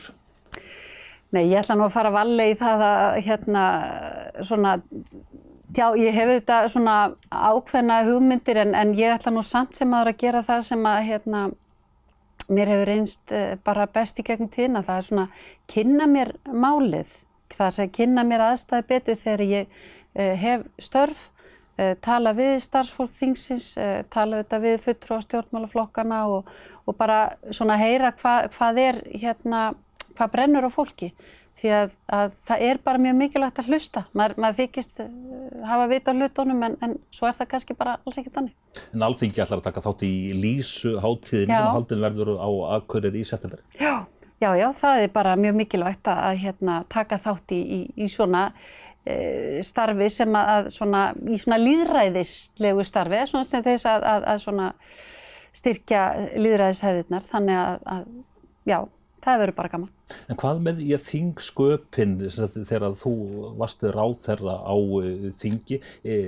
Nei, 1.28 1.44
ég 1.50 1.60
ætla 1.60 1.76
nú 1.76 1.84
að 1.84 1.92
fara 1.92 2.08
að 2.08 2.16
valle 2.16 2.44
í 2.48 2.56
það 2.56 2.82
að 2.86 3.18
hérna 3.26 3.62
svona, 4.48 4.70
já 5.76 5.86
ég 6.00 6.14
hef 6.16 6.30
auðvitað 6.30 6.68
svona 6.72 6.94
ákveðna 7.28 7.98
hugmyndir 8.06 8.60
en, 8.62 8.72
en 8.72 8.94
ég 8.96 9.12
ætla 9.12 9.34
nú 9.34 9.42
samt 9.44 9.76
sem 9.76 9.92
aður 9.92 10.14
að 10.14 10.22
gera 10.22 10.40
það 10.46 10.62
sem 10.70 10.86
að 10.88 11.00
hérna 11.10 11.42
mér 12.48 12.72
hefur 12.72 12.88
reynst 12.88 13.32
eh, 13.36 13.56
bara 13.64 13.84
best 13.92 14.20
í 14.20 14.24
gegnum 14.24 14.48
tína, 14.52 14.80
það 14.86 15.00
er 15.00 15.06
svona 15.08 15.26
kynna 15.68 16.06
mér 16.08 16.30
málið, 16.48 17.10
það 17.52 17.80
er 17.84 17.90
kynna 17.98 18.24
mér 18.24 18.44
aðstæði 18.46 18.86
betur 18.88 19.18
þegar 19.20 19.42
ég 19.48 19.66
uh, 19.68 20.32
hef 20.40 20.64
störf, 20.80 21.20
uh, 21.76 21.92
tala 22.04 22.32
við 22.36 22.54
starfsfólk 22.64 23.12
þingsins, 23.18 23.68
tala 24.12 24.40
auðvitað 24.40 24.64
við 24.64 24.80
fulltrú 24.86 25.20
á 25.20 25.26
stjórnmálaflokkana 25.26 26.22
og, 26.32 26.48
og 26.88 26.96
bara 26.96 27.20
svona 27.52 27.76
heyra 27.80 28.14
hva, 28.16 28.34
hvað 28.56 28.82
er 28.86 29.02
hérna 29.12 29.66
hvað 30.18 30.32
brennur 30.34 30.66
á 30.66 30.70
fólki 30.74 31.12
því 31.58 31.70
að, 31.74 31.94
að 32.14 32.34
það 32.46 32.64
er 32.68 32.80
bara 32.86 33.02
mjög 33.02 33.16
mikilvægt 33.18 33.60
að 33.62 33.70
hlusta. 33.72 34.04
Maður, 34.16 34.36
maður 34.42 34.58
þykist 34.60 35.00
uh, 35.02 35.08
hafa 35.66 35.86
vita 35.90 36.14
á 36.14 36.18
hlutunum 36.18 36.64
en, 36.66 36.76
en 36.84 36.96
svo 37.14 37.28
er 37.28 37.38
það 37.38 37.50
kannski 37.54 37.76
bara 37.78 37.96
alls 37.98 38.20
ekki 38.20 38.34
þannig. 38.34 38.54
En 38.94 39.06
alþingi 39.08 39.42
ætlar 39.42 39.62
að 39.62 39.68
taka 39.68 39.84
þátt 39.86 40.04
í 40.06 40.14
lísu 40.38 40.94
háttíðin 41.02 41.54
sem 41.54 41.70
haldin 41.74 42.04
verður 42.04 42.34
á 42.38 42.50
aðkaurir 42.78 43.18
í 43.18 43.24
september? 43.26 43.62
Já, 43.78 44.06
já, 44.42 44.50
já, 44.60 44.68
það 44.82 45.04
er 45.04 45.14
bara 45.14 45.38
mjög 45.40 45.56
mikilvægt 45.62 46.10
að, 46.12 46.20
að 46.28 46.42
hérna, 46.44 46.82
taka 46.94 47.18
þátt 47.24 47.56
í, 47.56 47.60
í, 47.60 47.80
í 48.06 48.10
svona 48.12 48.44
e, 49.02 49.16
starfi 49.66 50.10
sem 50.14 50.38
að 50.38 50.70
svona, 50.74 51.08
í 51.26 51.40
svona 51.42 51.58
líðræðislegu 51.64 52.86
starfi, 52.86 53.24
svona 53.32 53.48
sem 53.50 53.66
þess 53.66 53.88
að, 53.90 54.06
að 54.20 54.44
svona 54.44 54.70
styrkja 55.58 56.04
líðræðishæðirnar, 56.38 57.26
þannig 57.26 57.58
að, 57.58 58.06
já, 58.68 58.78
það 59.24 59.40
verður 59.42 59.56
bara 59.58 59.72
gaman. 59.74 59.90
En 60.28 60.40
hvað 60.40 60.62
með 60.64 60.82
ég 60.88 61.04
þingsköpinn 61.04 62.16
þegar 62.28 62.96
þú 62.98 63.14
varstu 63.60 63.92
ráð 63.94 64.16
þeirra 64.24 64.56
á 64.64 64.76
uh, 64.76 65.26
þingi, 65.38 65.80
e, 66.02 66.18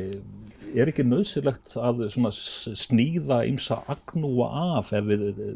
er 0.74 0.90
ekki 0.90 1.07
nöðsilegt 1.07 1.76
að 1.81 2.05
sníða 2.11 3.42
ymsa 3.50 3.81
agnúa 3.90 4.50
af 4.79 4.92
ef 4.96 5.09
við 5.09 5.26
e, 5.31 5.55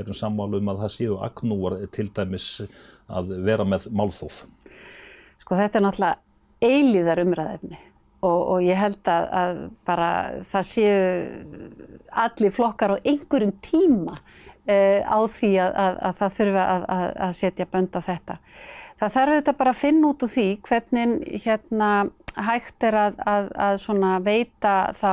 erum 0.00 0.16
sammálu 0.16 0.60
um 0.60 0.72
að 0.72 0.84
það 0.84 0.94
séu 0.94 1.18
agnúar 1.24 1.78
til 1.94 2.08
dæmis 2.14 2.48
að 3.08 3.36
vera 3.44 3.66
með 3.68 3.88
málþóf? 3.92 4.42
Sko 5.40 5.58
þetta 5.58 5.80
er 5.80 5.86
náttúrulega 5.86 6.18
eilíðar 6.64 7.22
umræðefni 7.22 7.78
og, 8.26 8.40
og 8.40 8.64
ég 8.66 8.78
held 8.78 9.10
að, 9.10 9.28
að 9.40 9.60
bara 9.88 10.10
það 10.50 10.68
séu 10.72 10.98
allir 12.24 12.54
flokkar 12.54 12.96
á 12.98 13.04
einhverjum 13.04 13.54
tíma 13.64 14.18
á 14.68 15.18
því 15.32 15.52
að, 15.64 15.70
að, 15.84 15.98
að 16.08 16.18
það 16.18 16.34
þurfa 16.38 16.64
að 17.26 17.32
setja 17.38 17.66
bönd 17.72 17.96
á 17.96 18.00
þetta. 18.04 18.36
Það 18.98 19.14
þarf 19.14 19.32
auðvitað 19.32 19.58
bara 19.60 19.72
að 19.72 19.80
finna 19.80 20.08
út 20.10 20.24
úr 20.26 20.32
því 20.32 20.46
hvernig 20.66 21.12
hérna 21.44 21.90
hægt 22.38 22.86
er 22.86 22.96
að 22.98 24.26
veita 24.26 24.74
þá 24.98 25.12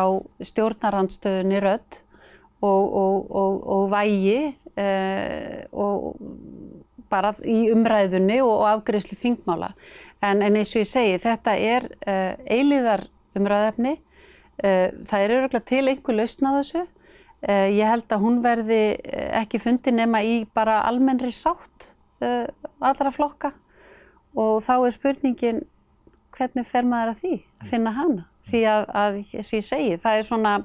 stjórnarandstöðunni 0.50 1.62
rödd 1.64 2.00
og, 2.66 2.84
og, 2.84 3.18
og, 3.30 3.60
og 3.76 3.86
vægi 3.94 4.40
uh, 4.52 5.62
og 5.72 6.18
bara 7.12 7.34
í 7.46 7.70
umræðunni 7.74 8.40
og 8.44 8.66
afgriðslu 8.70 9.18
þingmála. 9.20 9.74
En, 10.26 10.42
en 10.42 10.58
eins 10.58 10.74
og 10.74 10.82
ég 10.82 10.90
segi, 10.90 11.22
þetta 11.22 11.56
er 11.62 11.88
uh, 12.08 12.34
eiliðar 12.50 13.06
umræðefni. 13.38 14.00
Uh, 14.56 14.90
það 15.06 15.22
er 15.22 15.36
öruglega 15.38 15.70
til 15.70 15.86
einhver 15.92 16.18
lausn 16.18 16.50
á 16.50 16.52
þessu 16.58 16.86
ég 17.46 17.86
held 17.86 18.10
að 18.10 18.24
hún 18.24 18.40
verði 18.42 18.82
eh, 18.98 19.30
ekki 19.42 19.62
fundi 19.62 19.94
nema 19.94 20.24
í 20.26 20.40
bara 20.56 20.80
almennri 20.88 21.30
sátt 21.34 21.92
uh, 22.26 22.48
allra 22.82 23.12
flokka. 23.14 23.54
Og 24.36 24.64
þá 24.66 24.74
er 24.78 24.96
spurningin 24.96 25.62
hvernig 26.36 26.68
fer 26.68 26.88
maður 26.88 27.14
að 27.14 27.22
því 27.22 27.36
að 27.62 27.70
finna 27.70 27.94
hana? 27.96 28.26
Því 28.50 28.62
að, 28.70 28.84
að 29.02 29.20
eins 29.22 29.52
og 29.52 29.58
ég 29.58 29.66
segi, 29.66 29.94
það 30.02 30.18
er 30.18 30.28
svona, 30.28 30.56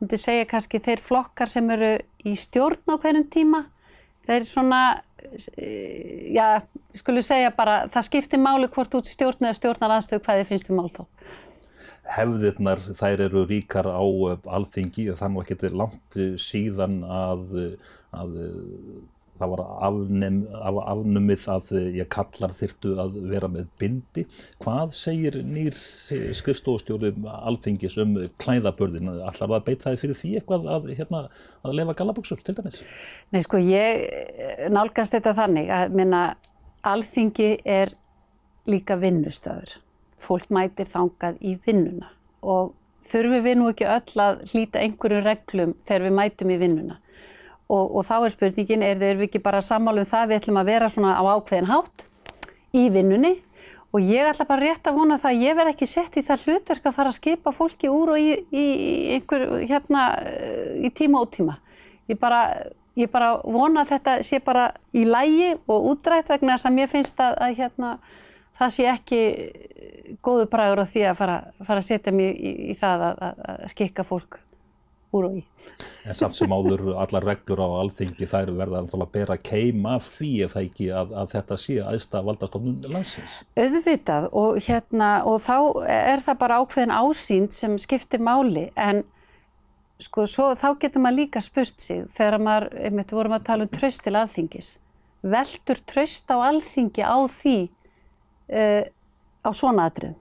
myndi 0.00 0.18
segja 0.20 0.48
kannski 0.50 0.80
þeir 0.84 1.02
flokkar 1.04 1.48
sem 1.48 1.70
eru 1.72 1.92
í 2.26 2.34
stjórn 2.36 2.90
á 2.90 3.00
hverjum 3.00 3.28
tíma, 3.32 3.62
þeir 4.26 4.44
svona, 4.48 4.80
já, 6.34 6.48
skulum 6.98 7.24
segja 7.24 7.54
bara, 7.56 7.84
það 7.94 8.08
skiptir 8.10 8.42
máli 8.42 8.68
hvort 8.74 8.98
út 8.98 9.08
stjórn 9.08 9.46
eða 9.46 9.56
stjórnar 9.56 9.96
aðstöðu 9.96 10.24
hvað 10.26 10.42
þið 10.42 10.50
finnst 10.50 10.72
um 10.72 10.80
mál 10.82 10.90
þó 10.92 11.04
hefðirnar 12.12 12.82
þær 12.98 13.24
eru 13.28 13.46
ríkar 13.48 13.88
á 13.88 14.04
eh, 14.04 14.38
alþingi 14.58 15.08
þannig 15.18 15.56
að 15.56 15.66
er 15.70 15.80
langt 15.80 16.20
eh, 16.20 16.36
síðan 16.40 17.02
að, 17.08 17.44
eh, 17.60 17.90
að 18.14 18.38
það 19.34 19.50
var 19.50 19.62
afnum, 19.88 20.36
af, 20.54 20.76
afnumið 20.92 21.46
að 21.50 21.72
ég 21.96 22.10
kallar 22.12 22.52
þyrtu 22.54 22.92
að 23.02 23.16
vera 23.32 23.48
með 23.50 23.72
bindi. 23.80 24.26
Hvað 24.62 24.92
segir 24.94 25.40
nýr 25.42 25.74
skrifstofustjóri 26.38 27.10
alþingis 27.32 27.98
um 28.04 28.14
klæðabörðin? 28.42 29.10
Allar 29.16 29.40
það 29.40 29.66
beita 29.66 29.88
það 29.88 30.00
fyrir 30.04 30.20
því 30.20 30.32
eitthvað 30.38 30.70
að, 30.76 30.88
hérna, 31.00 31.24
að 31.66 31.76
lefa 31.80 31.96
galaböksur 31.98 32.44
til 32.46 32.54
dæmis? 32.60 32.78
Nei 33.34 33.42
sko 33.42 33.58
ég 33.58 34.70
nálgast 34.70 35.18
þetta 35.18 35.34
þannig 35.40 35.74
að 35.80 35.98
minna 35.98 36.26
alþingi 36.86 37.56
er 37.66 37.96
líka 38.70 38.96
vinnustöður 39.00 39.80
fólk 40.24 40.50
mætir 40.54 40.88
þangað 40.90 41.38
í 41.44 41.54
vinnuna. 41.66 42.10
Og 42.42 42.74
þurfum 43.04 43.44
við 43.44 43.58
nú 43.60 43.70
ekki 43.70 43.88
öll 43.88 44.20
að 44.24 44.44
hlýta 44.50 44.82
einhverjum 44.82 45.24
reglum 45.24 45.74
þegar 45.84 46.06
við 46.08 46.16
mætum 46.18 46.52
í 46.52 46.60
vinnuna? 46.60 47.00
Og, 47.64 47.96
og 47.96 48.04
þá 48.04 48.16
er 48.18 48.34
spurningin, 48.34 48.84
er 48.84 49.00
þau 49.00 49.24
ekki 49.24 49.40
bara 49.42 49.64
sammálum 49.64 50.06
það 50.08 50.30
við 50.30 50.40
ætlum 50.42 50.60
að 50.60 50.70
vera 50.70 50.90
svona 50.92 51.16
á 51.16 51.22
ákveðin 51.32 51.70
hátt 51.70 52.06
í 52.76 52.88
vinnunni? 52.92 53.36
Og 53.94 54.02
ég 54.02 54.26
ætla 54.26 54.46
bara 54.48 54.66
rétt 54.66 54.88
að 54.90 54.96
vona 54.98 55.20
það 55.22 55.30
að 55.30 55.42
ég 55.44 55.56
verð 55.56 55.70
ekki 55.70 55.86
sett 55.86 56.16
í 56.18 56.22
það 56.26 56.48
hlutverk 56.48 56.86
að 56.88 56.96
fara 56.96 57.10
að 57.12 57.18
skipa 57.20 57.52
fólki 57.54 57.90
úr 57.92 58.16
og 58.16 58.18
í, 58.18 58.32
í 58.50 58.64
einhver 59.14 59.44
hérna 59.62 60.06
í 60.82 60.90
tíma 60.90 61.20
og 61.22 61.30
tíma. 61.36 61.54
Ég 62.10 62.18
bara, 62.18 62.40
ég 62.98 63.12
bara 63.12 63.36
vona 63.46 63.84
að 63.84 63.92
þetta 63.94 64.16
sé 64.26 64.40
bara 64.42 64.66
í 64.90 65.04
lægi 65.06 65.52
og 65.70 65.86
útrætt 65.92 66.32
vegna 66.34 66.58
að 66.58 66.74
mér 66.74 66.90
finnst 66.90 67.22
að, 67.22 67.38
að 67.38 67.54
hérna 67.60 67.92
það 68.58 68.74
sé 68.76 68.88
ekki 68.90 69.20
góðu 70.24 70.48
bragur 70.52 70.84
á 70.84 70.86
því 70.86 71.06
að 71.10 71.20
fara, 71.20 71.36
fara 71.64 71.82
að 71.82 71.88
setja 71.90 72.14
mig 72.14 72.34
í, 72.36 72.56
í 72.72 72.78
það 72.78 73.06
að, 73.10 73.22
að 73.24 73.62
skikka 73.74 74.06
fólk 74.06 74.40
úr 75.14 75.28
og 75.28 75.38
í. 75.38 75.42
En 76.04 76.16
samt 76.18 76.36
sem 76.36 76.52
áður 76.52 76.92
allar 77.00 77.26
reglur 77.28 77.62
á 77.62 77.68
alþingi 77.80 78.28
þær 78.28 78.52
verða 78.58 78.82
að 78.84 79.04
bera 79.14 79.36
keima 79.38 79.96
því 80.02 80.32
að 80.44 80.54
það 80.54 80.68
ekki 80.68 80.88
að, 81.00 81.14
að 81.22 81.32
þetta 81.34 81.58
sé 81.62 81.78
aðstæða 81.82 82.28
valdastofnun 82.28 82.92
landsins. 82.92 83.40
Auðvitað 83.56 84.28
og, 84.32 84.60
hérna, 84.66 85.10
og 85.30 85.40
þá 85.44 85.56
er 85.94 86.24
það 86.24 86.40
bara 86.42 86.60
ákveðin 86.62 86.96
ásýnd 86.98 87.56
sem 87.56 87.76
skiptir 87.80 88.24
máli 88.24 88.68
en 88.74 89.04
sko 90.02 90.26
svo, 90.28 90.50
þá 90.58 90.74
getur 90.82 91.04
maður 91.04 91.20
líka 91.22 91.42
spurt 91.44 91.78
sig 91.80 92.04
þegar 92.16 92.40
maður, 92.42 92.70
einmitt 92.88 93.14
vorum 93.14 93.36
að 93.36 93.46
tala 93.48 93.68
um 93.68 93.72
tröst 93.72 94.02
til 94.04 94.16
alþingis. 94.18 94.74
Veldur 95.24 95.80
tröst 95.88 96.28
á 96.28 96.36
alþingi 96.50 97.06
á 97.06 97.16
því 97.30 97.58
uh, 98.52 98.82
á 99.44 99.50
svona 99.52 99.88
aðrið. 99.90 100.20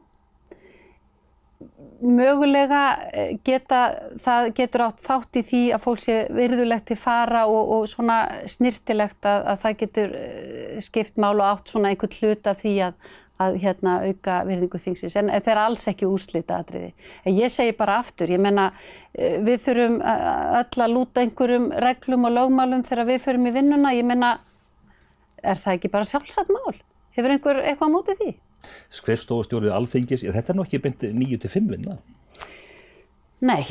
mögulega 2.03 2.79
eh, 3.15 3.37
geta, 3.47 3.79
það 4.19 4.49
getur 4.57 4.81
átt 4.89 5.03
þátt 5.05 5.37
í 5.39 5.43
því 5.47 5.61
að 5.71 5.83
fólk 5.85 6.01
sé 6.03 6.15
virðulegt 6.35 6.89
til 6.89 6.97
fara 6.99 7.45
og, 7.47 7.69
og 7.77 7.85
svona 7.87 8.17
snirtilegt 8.51 9.23
að, 9.23 9.45
að 9.53 9.61
það 9.61 9.77
getur 9.83 10.17
eh, 10.19 10.81
skipt 10.83 11.21
mál 11.23 11.37
og 11.37 11.45
átt 11.47 11.71
svona 11.71 11.93
einhvern 11.93 12.17
hlut 12.19 12.51
af 12.51 12.59
því 12.59 12.73
að, 12.89 12.99
að 13.45 13.57
hérna 13.63 13.95
auka 14.03 14.41
virðingu 14.49 14.83
þingsins 14.83 15.15
en 15.21 15.31
það 15.31 15.51
er 15.55 15.63
alls 15.63 15.87
ekki 15.93 16.11
úrslita 16.11 16.59
aðriði. 16.59 16.91
En 17.23 17.39
ég 17.39 17.55
segi 17.55 17.77
bara 17.79 18.01
aftur, 18.03 18.35
ég 18.35 18.43
menna 18.43 18.73
við 19.15 19.63
þurfum 19.63 19.99
öll 20.03 20.83
að 20.83 20.95
lúta 20.97 21.23
einhverjum 21.23 21.71
reglum 21.87 22.27
og 22.27 22.35
lögmálum 22.35 22.83
þegar 22.83 23.13
við 23.13 23.23
förum 23.29 23.47
í 23.47 23.55
vinnuna, 23.55 23.95
ég 23.95 24.07
menna 24.11 24.39
er 25.39 25.55
það 25.59 25.77
ekki 25.77 25.93
bara 25.95 26.11
sjálfsagt 26.11 26.51
mál? 26.51 26.75
Hefur 27.13 27.33
einhver 27.33 27.61
eitthvað 27.61 27.89
á 27.89 27.93
mótið 27.93 28.21
því? 28.21 28.29
Skrifstofustjórið 28.93 29.75
alþingis, 29.75 30.23
þetta 30.23 30.53
er 30.53 30.57
nú 30.57 30.65
ekki 30.65 30.81
beint 30.83 31.03
9-5 31.03 31.71
vinna? 31.71 31.97
Nei, 33.43 33.63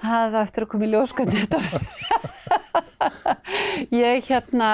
það 0.00 0.38
er 0.38 0.38
eftir 0.42 0.64
að 0.64 0.70
koma 0.72 0.88
í 0.88 0.92
ljóskunni 0.94 1.42
þetta. 1.42 1.60
ég 4.04 4.30
hérna, 4.30 4.70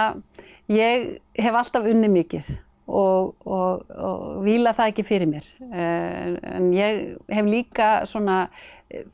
ég 0.70 1.08
hef 1.34 1.58
alltaf 1.58 1.88
unni 1.90 2.12
mikið 2.12 2.52
og, 2.86 3.34
og, 3.42 3.82
og 3.90 4.22
vila 4.46 4.74
það 4.76 4.92
ekki 4.92 5.06
fyrir 5.08 5.30
mér. 5.30 5.50
Eh, 5.66 6.38
en 6.54 6.70
ég 6.76 7.02
hef 7.34 7.50
líka 7.50 7.90
svona, 8.08 8.46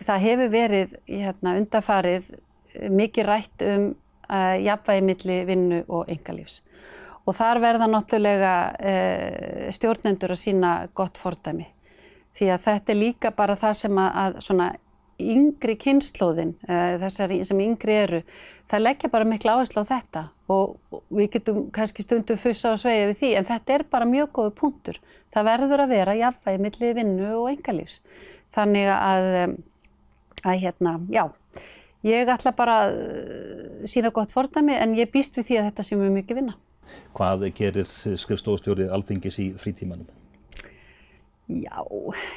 það 0.05 0.27
hefur 0.27 0.53
verið 0.53 0.95
hérna, 1.09 1.57
undafarið 1.57 2.31
mikið 2.91 3.27
rætt 3.27 3.67
um 3.67 3.91
uh, 4.31 4.57
jafnvægi 4.65 5.05
milli 5.05 5.39
vinnu 5.47 5.83
og 5.89 6.11
engalífs. 6.11 6.63
Og 7.31 7.37
þar 7.39 7.61
verða 7.63 7.87
náttúrulega 7.87 8.55
uh, 8.75 9.67
stjórnendur 9.71 10.35
að 10.35 10.41
sína 10.41 10.71
gott 10.99 11.21
fordæmi. 11.21 11.69
Því 12.35 12.49
að 12.55 12.65
þetta 12.65 12.93
er 12.93 12.99
líka 12.99 13.31
bara 13.35 13.55
það 13.59 13.77
sem 13.85 14.01
að, 14.03 14.41
að 14.51 14.79
yngri 15.21 15.77
kynnslóðin, 15.79 16.57
uh, 16.67 16.97
þessar 17.05 17.35
sem 17.47 17.63
yngri 17.63 17.97
eru, 18.03 18.21
það 18.71 18.85
leggja 18.87 19.11
bara 19.13 19.29
miklu 19.29 19.53
áherslu 19.53 19.85
á 19.87 19.91
þetta 19.93 20.23
og, 20.51 20.77
og 20.91 21.03
við 21.15 21.29
getum 21.37 21.61
kannski 21.75 22.05
stundum 22.05 22.39
fussa 22.41 22.75
og 22.75 22.81
sveia 22.83 23.09
við 23.11 23.21
því 23.21 23.31
en 23.39 23.49
þetta 23.49 23.77
er 23.77 23.85
bara 23.93 24.09
mjög 24.09 24.33
góðu 24.39 24.55
punktur. 24.63 25.01
Það 25.31 25.51
verður 25.51 25.85
að 25.85 25.95
vera 25.95 26.17
jafnvægi 26.19 26.63
milli 26.65 26.95
vinnu 26.97 27.29
og 27.37 27.51
engalífs. 27.53 28.01
Þannig 28.55 28.91
að, 28.91 29.29
að 30.43 30.65
hérna, 30.65 30.97
já, 31.15 31.29
ég 32.07 32.33
ætla 32.35 32.55
bara 32.59 32.81
að 32.89 32.99
sína 33.91 34.11
gott 34.15 34.35
fordæmi 34.35 34.75
en 34.75 34.97
ég 34.99 35.13
býst 35.13 35.39
við 35.39 35.51
því 35.51 35.61
að 35.61 35.71
þetta 35.71 35.87
sé 35.87 36.01
mjög 36.01 36.19
mikið 36.19 36.41
vinna. 36.41 36.57
Hvað 37.17 37.49
gerir 37.57 37.89
skrifstofustjórið 37.91 38.93
alþingis 38.95 39.39
í 39.43 39.51
frítímanum? 39.59 40.09
Já, 41.51 41.83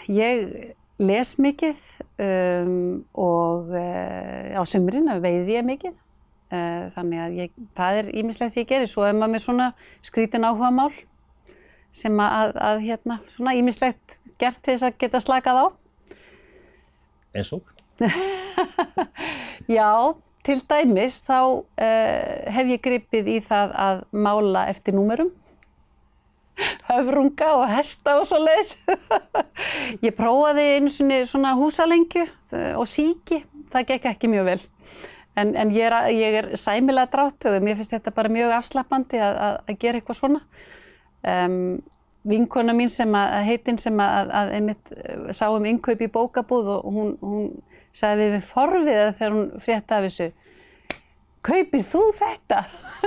ég 0.09 0.73
les 1.01 1.33
mikið 1.41 1.81
um, 2.21 3.03
og 3.13 3.73
uh, 3.73 4.57
á 4.57 4.61
sömurinn 4.65 5.11
veiði 5.21 5.57
ég 5.59 5.67
mikið. 5.67 5.99
Uh, 6.53 6.89
þannig 6.93 7.21
að 7.21 7.37
ég, 7.37 7.53
það 7.77 7.99
er 8.01 8.09
ímislegt 8.21 8.57
ég 8.59 8.69
gerir. 8.69 8.89
Svo 8.89 9.05
er 9.07 9.15
maður 9.17 9.35
með 9.35 9.45
svona 9.45 9.69
skrítin 10.05 10.45
áhuga 10.45 10.69
mál 10.73 10.91
sem 11.93 12.17
að, 12.21 12.55
að 12.57 12.83
hérna, 12.87 13.19
svona 13.35 13.53
ímislegt 13.57 14.17
gert 14.41 14.61
til 14.65 14.75
þess 14.75 14.87
að 14.89 14.99
geta 15.03 15.21
slakað 15.21 15.61
á. 15.61 15.65
Eins 17.37 17.53
og? 17.53 17.69
Já, 19.77 19.89
til 20.43 20.59
dæmis 20.69 21.21
þá 21.23 21.39
uh, 21.43 22.51
hef 22.51 22.73
ég 22.73 22.83
gripið 22.83 23.31
í 23.35 23.39
það 23.45 23.73
að 23.85 24.03
mála 24.11 24.67
eftir 24.71 24.95
númerum 24.97 25.31
höfrunga 26.89 27.53
og 27.57 27.65
hesta 27.71 28.19
og 28.19 28.27
svo 28.29 28.39
leiðis. 28.41 28.75
ég 30.05 30.13
prófaði 30.17 30.67
einu 30.77 30.91
svona 31.25 31.55
húsalengju 31.57 32.27
og 32.77 32.85
síki, 32.89 33.43
það 33.73 33.87
gekk 33.93 34.11
ekki 34.13 34.29
mjög 34.31 34.49
vel. 34.51 34.59
En, 35.33 35.55
en 35.57 35.71
ég, 35.73 35.87
er, 35.89 36.11
ég 36.13 36.35
er 36.43 36.51
sæmilega 36.61 37.09
dráttögu, 37.09 37.63
mér 37.63 37.79
finnst 37.79 37.95
þetta 37.95 38.13
bara 38.13 38.29
mjög 38.29 38.53
afslappandi 38.59 39.17
að, 39.17 39.39
að, 39.47 39.55
að 39.65 39.79
gera 39.81 39.99
eitthvað 39.99 40.19
svona. 40.19 40.43
Um, 41.23 41.57
vinkona 42.27 42.75
mín 42.77 42.91
sem 42.91 43.15
að 43.17 43.33
heitinn 43.47 43.79
sem 43.81 43.97
að, 43.99 44.29
að 44.37 44.51
einmitt 44.57 44.91
sáum 45.35 45.65
innkaup 45.67 46.03
í 46.03 46.11
bókabúð 46.11 46.69
og 46.75 46.85
hún, 46.93 47.15
hún 47.23 47.47
sagði 47.93 48.31
við 48.35 48.47
forviða 48.49 49.11
þegar 49.19 49.35
hún 49.37 49.51
frétta 49.63 49.99
af 49.99 50.07
þessu 50.07 50.31
kaupir 51.43 51.83
þú 51.85 52.03
þetta? 52.17 52.63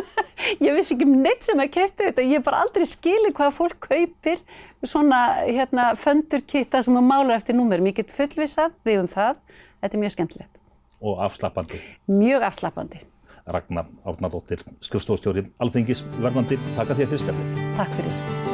ég 0.66 0.76
vissi 0.76 0.94
ekki 0.96 1.08
um 1.08 1.18
neitt 1.24 1.46
sem 1.46 1.60
að 1.62 1.72
kæfti 1.78 2.08
þetta, 2.10 2.26
ég 2.26 2.38
hef 2.38 2.46
bara 2.46 2.62
aldrei 2.64 2.86
skilið 2.88 3.36
hvað 3.38 3.56
fólk 3.56 3.88
kaupir 3.88 4.42
svona 4.86 5.22
hérna 5.46 5.90
föndurkitta 6.00 6.82
sem 6.84 6.98
að 6.98 7.08
mála 7.08 7.36
eftir 7.38 7.56
númerum. 7.56 7.88
Ég 7.90 8.00
get 8.00 8.14
fullvisað 8.14 8.76
því 8.84 8.98
um 9.02 9.10
það, 9.10 9.42
þetta 9.82 9.98
er 9.98 10.04
mjög 10.04 10.16
skemmtilegt. 10.16 10.64
Og 11.00 11.20
afslappandi? 11.26 11.82
Mjög 12.12 12.48
afslappandi. 12.50 13.04
Ragnar 13.46 13.86
Árnardóttir, 14.02 14.64
skrifstofstjóri 14.82 15.46
Alþingis, 15.62 16.02
verðandi, 16.18 16.58
taka 16.78 16.98
þér 16.98 17.14
fyrir 17.14 17.24
spjallið. 17.26 17.64
Takk 17.78 17.96
fyrir. 18.00 18.45